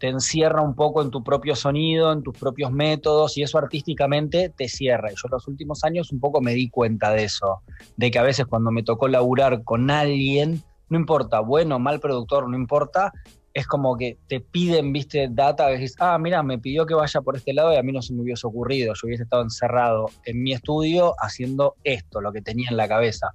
te 0.00 0.08
encierra 0.08 0.62
un 0.62 0.74
poco 0.74 1.02
en 1.02 1.10
tu 1.10 1.22
propio 1.22 1.54
sonido, 1.54 2.10
en 2.12 2.22
tus 2.22 2.36
propios 2.36 2.72
métodos, 2.72 3.36
y 3.36 3.42
eso 3.42 3.58
artísticamente 3.58 4.48
te 4.48 4.66
cierra. 4.68 5.12
Y 5.12 5.14
yo 5.14 5.22
en 5.26 5.32
los 5.32 5.46
últimos 5.46 5.84
años 5.84 6.10
un 6.10 6.18
poco 6.18 6.40
me 6.40 6.54
di 6.54 6.70
cuenta 6.70 7.12
de 7.12 7.24
eso, 7.24 7.60
de 7.96 8.10
que 8.10 8.18
a 8.18 8.22
veces 8.22 8.46
cuando 8.46 8.70
me 8.70 8.82
tocó 8.82 9.08
laburar 9.08 9.62
con 9.62 9.90
alguien, 9.90 10.62
no 10.88 10.98
importa, 10.98 11.40
bueno 11.40 11.78
mal 11.78 12.00
productor, 12.00 12.48
no 12.48 12.56
importa, 12.56 13.12
es 13.52 13.66
como 13.66 13.96
que 13.96 14.16
te 14.26 14.40
piden, 14.40 14.92
viste, 14.92 15.28
data, 15.30 15.68
que 15.68 15.78
dices, 15.78 15.96
ah, 16.00 16.18
mira, 16.18 16.42
me 16.42 16.58
pidió 16.58 16.86
que 16.86 16.94
vaya 16.94 17.20
por 17.20 17.36
este 17.36 17.52
lado 17.52 17.72
y 17.74 17.76
a 17.76 17.82
mí 17.82 17.92
no 17.92 18.00
se 18.00 18.14
me 18.14 18.22
hubiese 18.22 18.46
ocurrido. 18.46 18.94
Yo 18.94 19.06
hubiese 19.06 19.24
estado 19.24 19.42
encerrado 19.42 20.06
en 20.24 20.42
mi 20.42 20.52
estudio 20.52 21.14
haciendo 21.18 21.74
esto, 21.84 22.20
lo 22.20 22.32
que 22.32 22.40
tenía 22.40 22.70
en 22.70 22.76
la 22.76 22.88
cabeza. 22.88 23.34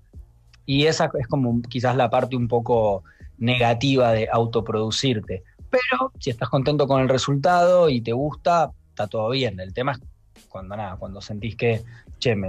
Y 0.66 0.88
esa 0.88 1.12
es 1.20 1.28
como 1.28 1.62
quizás 1.62 1.96
la 1.96 2.10
parte 2.10 2.36
un 2.36 2.48
poco 2.48 3.04
negativa 3.38 4.12
de 4.14 4.28
autoproducirte. 4.32 5.44
Pero 5.76 6.14
si 6.20 6.30
estás 6.30 6.48
contento 6.48 6.88
con 6.88 7.02
el 7.02 7.10
resultado 7.10 7.90
y 7.90 8.00
te 8.00 8.14
gusta, 8.14 8.72
está 8.90 9.08
todo 9.08 9.30
bien. 9.32 9.60
El 9.60 9.74
tema 9.74 9.92
es 9.92 10.00
cuando 10.48 10.78
nada, 10.78 10.96
cuando 10.96 11.20
sentís 11.20 11.58
que, 11.58 11.84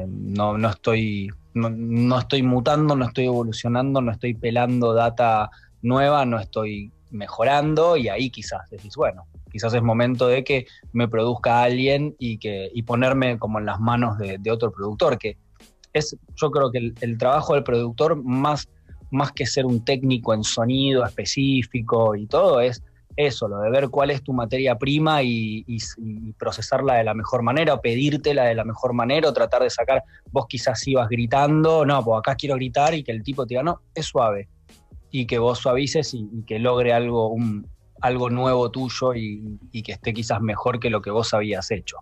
no, 0.07 0.57
no 0.57 0.71
estoy, 0.71 1.29
no, 1.55 2.19
estoy 2.21 2.45
mutando, 2.45 2.95
no 2.95 3.05
estoy 3.05 3.25
evolucionando, 3.25 4.01
no 4.01 4.13
estoy 4.13 4.35
pelando 4.35 4.95
data 4.95 5.51
nueva, 5.83 6.25
no 6.25 6.39
estoy 6.39 6.93
mejorando, 7.11 7.97
y 7.97 8.09
ahí 8.09 8.31
quizás 8.31 8.71
decís, 8.71 8.95
bueno, 8.95 9.27
quizás 9.51 9.75
es 9.75 9.83
momento 9.83 10.29
de 10.29 10.45
que 10.45 10.67
me 10.93 11.09
produzca 11.09 11.63
alguien 11.63 12.15
y 12.21 12.39
que, 12.39 12.71
y 12.73 12.83
ponerme 12.85 13.39
como 13.41 13.59
en 13.59 13.67
las 13.67 13.81
manos 13.81 14.19
de, 14.19 14.39
de 14.39 14.51
otro 14.53 14.71
productor, 14.71 15.19
que 15.19 15.37
es, 15.93 16.17
yo 16.37 16.51
creo 16.53 16.71
que 16.71 16.79
el, 16.79 16.95
el 17.01 17.19
trabajo 17.19 17.55
del 17.55 17.65
productor, 17.65 18.23
más, 18.23 18.69
más 19.11 19.33
que 19.33 19.47
ser 19.47 19.67
un 19.67 19.85
técnico 19.85 20.33
en 20.33 20.45
sonido 20.45 21.05
específico 21.05 22.15
y 22.15 22.27
todo, 22.27 22.61
es 22.61 22.85
eso, 23.17 23.49
lo 23.49 23.59
de 23.61 23.71
ver 23.71 23.89
cuál 23.89 24.11
es 24.11 24.23
tu 24.23 24.33
materia 24.33 24.77
prima 24.77 25.23
y, 25.23 25.65
y- 25.67 25.79
y 25.99 26.33
procesarla 26.35 26.95
de 26.95 27.05
la 27.05 27.15
mejor 27.15 27.43
manera, 27.43 27.75
o 27.75 27.81
pedírtela 27.81 28.45
de 28.45 28.55
la 28.55 28.65
mejor 28.65 28.93
manera, 28.93 29.29
o 29.29 29.33
tratar 29.33 29.63
de 29.63 29.71
sacar, 29.71 30.03
vos 30.31 30.47
quizás 30.49 30.87
ibas 30.87 31.09
gritando, 31.09 31.85
no, 31.87 32.05
pues 32.05 32.19
acá 32.19 32.35
quiero 32.35 32.57
gritar 32.57 32.95
y 32.95 33.03
que 33.03 33.13
el 33.13 33.23
tipo 33.23 33.47
te 33.47 33.55
diga, 33.55 33.63
no, 33.63 33.81
es 33.95 34.07
suave, 34.07 34.49
y 35.11 35.27
que 35.27 35.39
vos 35.39 35.59
suavices 35.59 36.13
y, 36.15 36.29
y 36.33 36.43
que 36.45 36.59
logre 36.59 36.93
algo, 36.93 37.29
un, 37.29 37.67
algo 38.03 38.29
nuevo 38.29 38.71
tuyo 38.71 39.15
y, 39.15 39.59
y 39.73 39.83
que 39.83 39.93
esté 39.93 40.13
quizás 40.13 40.41
mejor 40.43 40.79
que 40.79 40.91
lo 40.91 41.01
que 41.01 41.11
vos 41.11 41.33
habías 41.33 41.71
hecho. 41.71 41.97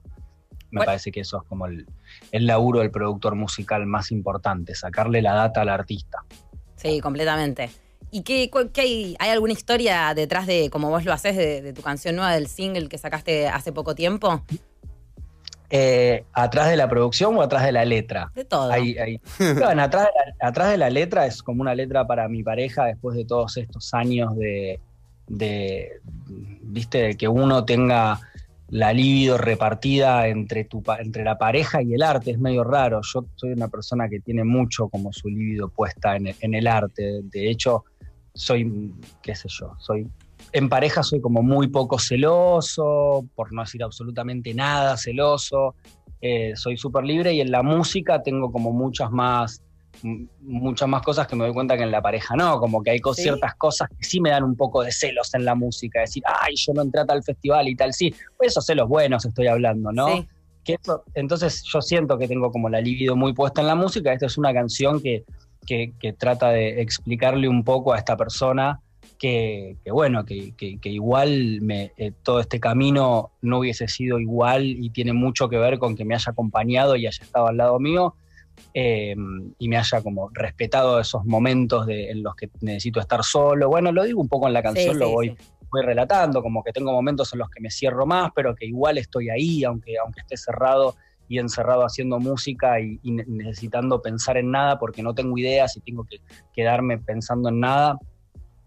Me 0.70 0.78
Bueno. 0.80 0.86
parece 0.86 1.12
que 1.12 1.20
eso 1.20 1.36
es 1.40 1.48
como 1.48 1.66
el, 1.66 1.86
el 2.32 2.46
laburo 2.46 2.80
del 2.80 2.90
productor 2.90 3.36
musical 3.36 3.86
más 3.86 4.10
importante, 4.10 4.74
sacarle 4.74 5.22
la 5.22 5.34
data 5.34 5.60
al 5.60 5.68
artista. 5.68 6.18
Sí, 6.74 7.00
completamente. 7.00 7.70
¿Y 8.14 8.22
qué, 8.22 8.48
hay? 8.76 9.16
¿Hay 9.18 9.30
alguna 9.30 9.54
historia 9.54 10.14
detrás 10.14 10.46
de, 10.46 10.70
como 10.70 10.88
vos 10.88 11.04
lo 11.04 11.12
haces, 11.12 11.36
de, 11.36 11.62
de 11.62 11.72
tu 11.72 11.82
canción 11.82 12.14
nueva, 12.14 12.32
del 12.32 12.46
single 12.46 12.88
que 12.88 12.96
sacaste 12.96 13.48
hace 13.48 13.72
poco 13.72 13.96
tiempo? 13.96 14.40
Eh, 15.68 16.24
¿Atrás 16.32 16.68
de 16.68 16.76
la 16.76 16.88
producción 16.88 17.36
o 17.36 17.42
atrás 17.42 17.64
de 17.64 17.72
la 17.72 17.84
letra? 17.84 18.30
De 18.32 18.44
todo. 18.44 18.70
Ahí, 18.70 18.96
ahí. 18.98 19.20
Bueno, 19.58 19.82
atrás, 19.82 20.04
de 20.04 20.10
la, 20.14 20.48
atrás 20.48 20.70
de 20.70 20.78
la 20.78 20.90
letra 20.90 21.26
es 21.26 21.42
como 21.42 21.62
una 21.62 21.74
letra 21.74 22.06
para 22.06 22.28
mi 22.28 22.44
pareja 22.44 22.84
después 22.84 23.16
de 23.16 23.24
todos 23.24 23.56
estos 23.56 23.92
años 23.94 24.36
de, 24.36 24.78
de 25.26 26.00
viste, 26.62 26.98
de 26.98 27.16
que 27.16 27.26
uno 27.26 27.64
tenga 27.64 28.20
la 28.68 28.92
libido 28.92 29.38
repartida 29.38 30.28
entre, 30.28 30.64
tu, 30.64 30.84
entre 31.00 31.24
la 31.24 31.36
pareja 31.36 31.82
y 31.82 31.94
el 31.94 32.02
arte. 32.02 32.30
Es 32.30 32.38
medio 32.38 32.62
raro. 32.62 33.00
Yo 33.02 33.24
soy 33.34 33.54
una 33.54 33.66
persona 33.66 34.08
que 34.08 34.20
tiene 34.20 34.44
mucho 34.44 34.88
como 34.88 35.12
su 35.12 35.28
libido 35.28 35.68
puesta 35.68 36.14
en 36.14 36.28
el, 36.28 36.36
en 36.40 36.54
el 36.54 36.68
arte. 36.68 37.22
De 37.24 37.50
hecho, 37.50 37.84
soy, 38.34 38.92
qué 39.22 39.34
sé 39.34 39.48
yo, 39.48 39.72
soy... 39.78 40.06
En 40.52 40.68
pareja 40.68 41.02
soy 41.02 41.20
como 41.20 41.42
muy 41.42 41.68
poco 41.68 41.98
celoso, 41.98 43.24
por 43.34 43.52
no 43.52 43.62
decir 43.62 43.82
absolutamente 43.82 44.52
nada 44.52 44.96
celoso 44.96 45.74
eh, 46.20 46.52
soy 46.56 46.76
súper 46.76 47.04
libre 47.04 47.32
y 47.32 47.40
en 47.40 47.50
la 47.50 47.62
música 47.62 48.22
tengo 48.22 48.50
como 48.52 48.72
muchas 48.72 49.10
más 49.10 49.62
muchas 50.40 50.88
más 50.88 51.02
cosas 51.02 51.26
que 51.26 51.36
me 51.36 51.44
doy 51.44 51.54
cuenta 51.54 51.76
que 51.76 51.84
en 51.84 51.90
la 51.90 52.02
pareja 52.02 52.34
no, 52.34 52.58
como 52.58 52.82
que 52.82 52.90
hay 52.90 53.00
ciertas 53.14 53.54
cosas 53.54 53.88
que 53.96 54.04
sí 54.04 54.20
me 54.20 54.30
dan 54.30 54.42
un 54.42 54.56
poco 54.56 54.82
de 54.82 54.90
celos 54.90 55.32
en 55.34 55.44
la 55.44 55.54
música, 55.54 56.00
decir, 56.00 56.22
ay, 56.40 56.54
yo 56.56 56.72
no 56.74 56.82
entré 56.82 57.00
a 57.02 57.06
tal 57.06 57.22
festival 57.22 57.68
y 57.68 57.76
tal, 57.76 57.92
sí, 57.92 58.12
pues 58.36 58.50
esos 58.50 58.66
celos 58.66 58.88
buenos 58.88 59.24
estoy 59.24 59.46
hablando, 59.46 59.92
¿no? 59.92 60.08
Sí. 60.08 60.28
Que 60.64 60.76
eso- 60.82 61.04
entonces 61.14 61.62
yo 61.72 61.80
siento 61.80 62.18
que 62.18 62.26
tengo 62.26 62.50
como 62.50 62.68
la 62.68 62.80
libido 62.80 63.14
muy 63.16 63.32
puesta 63.34 63.60
en 63.60 63.68
la 63.68 63.76
música, 63.76 64.12
esta 64.12 64.26
es 64.26 64.36
una 64.36 64.52
canción 64.52 65.00
que, 65.00 65.24
que, 65.64 65.92
que 65.98 66.12
trata 66.12 66.50
de 66.50 66.80
explicarle 66.80 67.48
un 67.48 67.64
poco 67.64 67.92
a 67.92 67.98
esta 67.98 68.16
persona 68.16 68.80
que, 69.18 69.76
bueno, 69.90 70.24
que, 70.24 70.54
igual 70.84 71.60
me, 71.62 71.92
eh, 71.96 72.12
todo 72.22 72.40
este 72.40 72.60
camino 72.60 73.30
no 73.42 73.60
hubiese 73.60 73.88
sido 73.88 74.18
igual 74.18 74.64
y 74.64 74.90
tiene 74.90 75.12
mucho 75.12 75.48
que 75.48 75.56
ver 75.56 75.78
con 75.78 75.96
que 75.96 76.04
me 76.04 76.14
haya 76.14 76.32
acompañado 76.32 76.96
y 76.96 77.06
haya 77.06 77.24
estado 77.24 77.46
al 77.46 77.56
lado 77.56 77.78
mío 77.78 78.16
eh, 78.72 79.16
y 79.58 79.68
me 79.68 79.76
haya 79.76 80.02
como 80.02 80.28
respetado 80.32 81.00
esos 81.00 81.24
momentos 81.24 81.86
de, 81.86 82.10
en 82.10 82.22
los 82.22 82.34
que 82.34 82.50
necesito 82.60 83.00
estar 83.00 83.22
solo. 83.24 83.68
Bueno, 83.68 83.92
lo 83.92 84.04
digo 84.04 84.20
un 84.20 84.28
poco 84.28 84.46
en 84.46 84.52
la 84.52 84.62
canción, 84.62 84.98
lo 84.98 85.10
voy, 85.10 85.36
voy 85.70 85.82
relatando, 85.82 86.42
como 86.42 86.62
que 86.62 86.72
tengo 86.72 86.92
momentos 86.92 87.32
en 87.32 87.38
los 87.40 87.48
que 87.48 87.60
me 87.60 87.70
cierro 87.70 88.06
más, 88.06 88.30
pero 88.34 88.54
que 88.54 88.66
igual 88.66 88.98
estoy 88.98 89.30
ahí, 89.30 89.64
aunque, 89.64 89.94
aunque 90.02 90.20
esté 90.20 90.36
cerrado 90.36 90.96
y 91.28 91.38
encerrado 91.38 91.82
haciendo 91.82 92.18
música 92.18 92.80
y, 92.80 92.98
necesitando 93.04 94.00
pensar 94.02 94.36
en 94.36 94.50
nada 94.50 94.78
porque 94.78 95.02
no 95.02 95.14
tengo 95.14 95.36
ideas 95.38 95.76
y 95.76 95.80
tengo 95.80 96.04
que 96.04 96.20
quedarme 96.52 96.98
pensando 96.98 97.48
en 97.48 97.60
nada. 97.60 97.98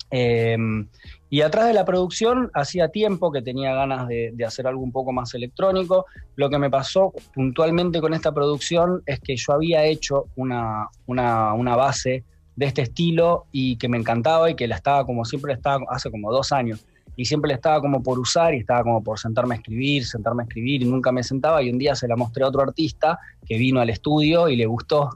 Em, 0.09 0.87
y 1.29 1.41
atrás 1.41 1.67
de 1.67 1.73
la 1.73 1.83
producción, 1.83 2.49
hacía 2.53 2.87
tiempo 2.89 3.31
que 3.31 3.41
tenía 3.41 3.73
ganas 3.73 4.07
de, 4.07 4.33
hacer 4.45 4.65
algo 4.67 4.81
un 4.81 4.91
poco 4.91 5.11
más 5.11 5.33
electrónico. 5.33 6.05
Lo 6.35 6.49
que 6.49 6.57
me 6.57 6.69
pasó 6.69 7.13
puntualmente 7.33 7.99
con 7.99 8.13
esta 8.13 8.31
producción 8.31 9.03
es 9.05 9.19
que 9.19 9.35
yo 9.35 9.53
había 9.53 9.83
hecho 9.83 10.27
una, 10.35 10.87
una, 11.05 11.75
base 11.75 12.23
de 12.55 12.65
este 12.65 12.83
estilo 12.83 13.45
y 13.51 13.77
que 13.77 13.89
me 13.89 13.97
encantaba 13.97 14.49
y 14.49 14.55
que 14.55 14.67
la 14.67 14.75
estaba 14.75 15.05
como 15.05 15.25
siempre 15.25 15.53
estaba 15.53 15.85
hace 15.89 16.09
como 16.09 16.31
dos 16.31 16.51
años 16.51 16.85
y 17.17 17.25
siempre 17.25 17.51
estaba 17.51 17.81
como 17.81 18.01
por 18.01 18.19
usar 18.19 18.53
y 18.53 18.59
estaba 18.59 18.83
como 18.83 19.03
por 19.03 19.19
sentarme 19.19 19.55
a 19.55 19.57
escribir, 19.57 20.05
sentarme 20.05 20.43
a 20.43 20.45
escribir 20.45 20.83
y 20.83 20.85
nunca 20.85 21.11
me 21.11 21.23
sentaba 21.23 21.63
y 21.63 21.71
un 21.71 21.79
día 21.79 21.95
se 21.95 22.07
la 22.07 22.15
mostré 22.15 22.43
a 22.43 22.47
otro 22.47 22.61
artista 22.61 23.19
que 23.45 23.57
vino 23.57 23.81
al 23.81 23.89
estudio 23.89 24.47
y 24.47 24.55
le 24.55 24.67
gustó 24.67 25.09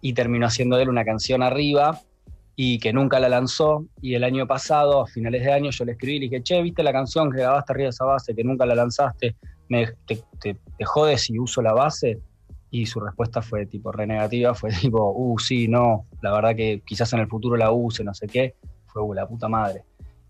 y 0.00 0.12
terminó 0.12 0.46
haciendo 0.46 0.76
él 0.78 0.88
una 0.88 1.04
canción 1.04 1.44
arriba 1.44 2.00
y 2.56 2.78
que 2.78 2.92
nunca 2.92 3.20
la 3.20 3.28
lanzó. 3.28 3.86
Y 4.00 4.14
el 4.14 4.24
año 4.24 4.46
pasado, 4.46 5.02
a 5.02 5.06
finales 5.06 5.44
de 5.44 5.52
año, 5.52 5.70
yo 5.70 5.84
le 5.84 5.92
escribí 5.92 6.16
y 6.16 6.18
le 6.20 6.24
dije, 6.26 6.42
che, 6.42 6.62
¿viste 6.62 6.82
la 6.82 6.92
canción 6.92 7.30
que 7.30 7.38
grabaste 7.38 7.72
arriba 7.72 7.84
de 7.84 7.90
esa 7.90 8.04
base, 8.06 8.34
que 8.34 8.42
nunca 8.42 8.66
la 8.66 8.74
lanzaste? 8.74 9.36
¿Me, 9.68 9.86
te, 10.06 10.22
te, 10.40 10.56
jodes 10.84 11.22
si 11.22 11.38
uso 11.38 11.62
la 11.62 11.74
base? 11.74 12.18
Y 12.70 12.86
su 12.86 12.98
respuesta 12.98 13.42
fue 13.42 13.66
tipo 13.66 13.92
re 13.92 14.06
negativa, 14.06 14.54
fue 14.54 14.70
tipo, 14.80 15.12
uh, 15.14 15.38
sí, 15.38 15.68
no, 15.68 16.06
la 16.22 16.32
verdad 16.32 16.56
que 16.56 16.82
quizás 16.84 17.12
en 17.12 17.20
el 17.20 17.28
futuro 17.28 17.56
la 17.56 17.70
use, 17.70 18.02
no 18.02 18.14
sé 18.14 18.26
qué. 18.26 18.54
Fue, 18.86 19.02
uh, 19.02 19.12
la 19.12 19.28
puta 19.28 19.48
madre. 19.48 19.84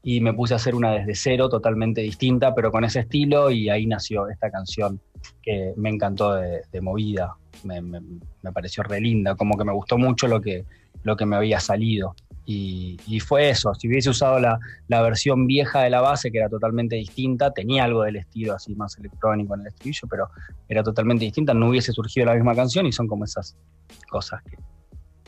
Y 0.09 0.21
me 0.21 0.33
puse 0.33 0.55
a 0.55 0.57
hacer 0.57 0.77
una 0.77 0.93
desde 0.93 1.17
cero, 1.17 1.49
totalmente 1.49 2.01
distinta, 2.01 2.55
pero 2.55 2.71
con 2.71 2.85
ese 2.85 3.01
estilo, 3.01 3.51
y 3.51 3.69
ahí 3.69 3.87
nació 3.87 4.29
esta 4.29 4.53
canción 4.53 5.01
que 5.43 5.73
me 5.77 5.91
encantó 5.91 6.35
de, 6.35 6.81
movida, 6.81 7.35
me, 7.65 7.81
me, 7.81 8.53
pareció 8.53 8.85
re 8.85 9.01
linda, 9.01 9.35
como 9.35 9.59
que 9.59 9.65
me 9.65 9.73
gustó 9.73 9.99
mucho 9.99 10.29
lo 10.29 10.41
que, 10.41 10.65
lo 11.03 11.17
que 11.17 11.27
me 11.27 11.35
había 11.35 11.59
salido. 11.59 12.15
Y, 12.49 13.19
fue 13.27 13.51
eso, 13.51 13.75
si 13.75 13.89
hubiese 13.89 14.09
usado 14.09 14.39
la, 14.39 14.59
versión 15.03 15.49
vieja 15.49 15.83
de 15.83 15.91
la 15.91 16.01
base, 16.01 16.31
que 16.31 16.39
era 16.39 16.49
totalmente 16.49 16.95
distinta, 16.95 17.53
tenía 17.53 17.83
algo 17.83 18.05
del 18.05 18.17
estilo 18.17 18.55
así 18.55 18.77
más 18.77 18.97
electrónico 18.99 19.55
en 19.55 19.63
el 19.63 19.67
estribillo, 19.67 20.07
pero 20.09 20.31
era 20.69 20.85
totalmente 20.85 21.25
distinta, 21.25 21.53
no 21.55 21.69
hubiese 21.69 21.93
surgido 21.93 22.27
la 22.27 22.35
misma 22.35 22.55
canción 22.55 22.87
y 22.87 22.93
son 22.93 23.09
como 23.09 23.25
esas 23.25 23.57
cosas 24.09 24.43
que 24.45 24.57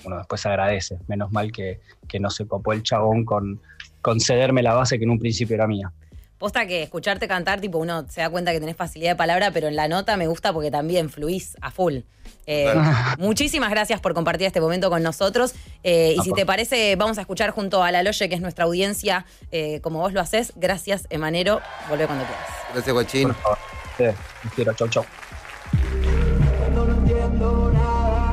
uno 0.05 0.19
después 0.19 0.47
agradece. 0.47 1.01
Menos 1.09 1.33
mal 1.33 1.51
que, 1.51 1.81
que 2.07 2.21
no 2.21 2.31
se 2.31 2.47
copó 2.47 2.73
el 2.73 2.85
chabón 2.85 3.25
con, 3.25 3.61
con 4.03 4.21
cederme 4.21 4.63
la 4.63 4.75
base 4.75 4.99
que 4.99 5.05
en 5.05 5.11
un 5.11 5.19
principio 5.19 5.55
era 5.55 5.67
mía. 5.67 5.93
Posta 6.39 6.67
que 6.67 6.85
escucharte 6.85 7.27
cantar, 7.27 7.61
tipo, 7.61 7.79
uno 7.79 8.07
se 8.09 8.21
da 8.21 8.31
cuenta 8.31 8.53
que 8.53 8.61
tenés 8.61 8.77
facilidad 8.77 9.13
de 9.13 9.17
palabra, 9.17 9.51
pero 9.51 9.67
en 9.67 9.75
la 9.75 9.89
nota 9.89 10.17
me 10.17 10.29
gusta 10.29 10.53
porque 10.53 10.71
también 10.71 11.11
fluís 11.11 11.57
a 11.61 11.73
full. 11.73 11.97
Eh, 12.47 12.73
muchísimas 13.19 13.71
gracias 13.71 14.01
por 14.01 14.15
compartir 14.15 14.47
este 14.47 14.61
momento 14.61 14.89
con 14.89 15.03
nosotros. 15.03 15.55
Eh, 15.83 16.15
y 16.17 16.23
si 16.23 16.33
te 16.33 16.47
parece, 16.47 16.95
vamos 16.95 17.19
a 17.19 17.23
escuchar 17.23 17.51
junto 17.51 17.83
a 17.83 17.91
la 17.91 18.05
Loye, 18.05 18.29
que 18.29 18.37
es 18.37 18.41
nuestra 18.41 18.67
audiencia, 18.67 19.27
eh, 19.51 19.81
como 19.81 19.99
vos 19.99 20.13
lo 20.13 20.21
haces. 20.21 20.53
Gracias, 20.55 21.09
Emanero. 21.11 21.61
Volvé 21.89 22.07
cuando 22.07 22.25
quieras. 22.25 22.47
Gracias, 22.73 22.95
Guachín. 22.95 23.35
Sí, 23.97 24.05
quiero. 24.55 24.75
Chau, 24.75 24.89
chau. 24.89 25.05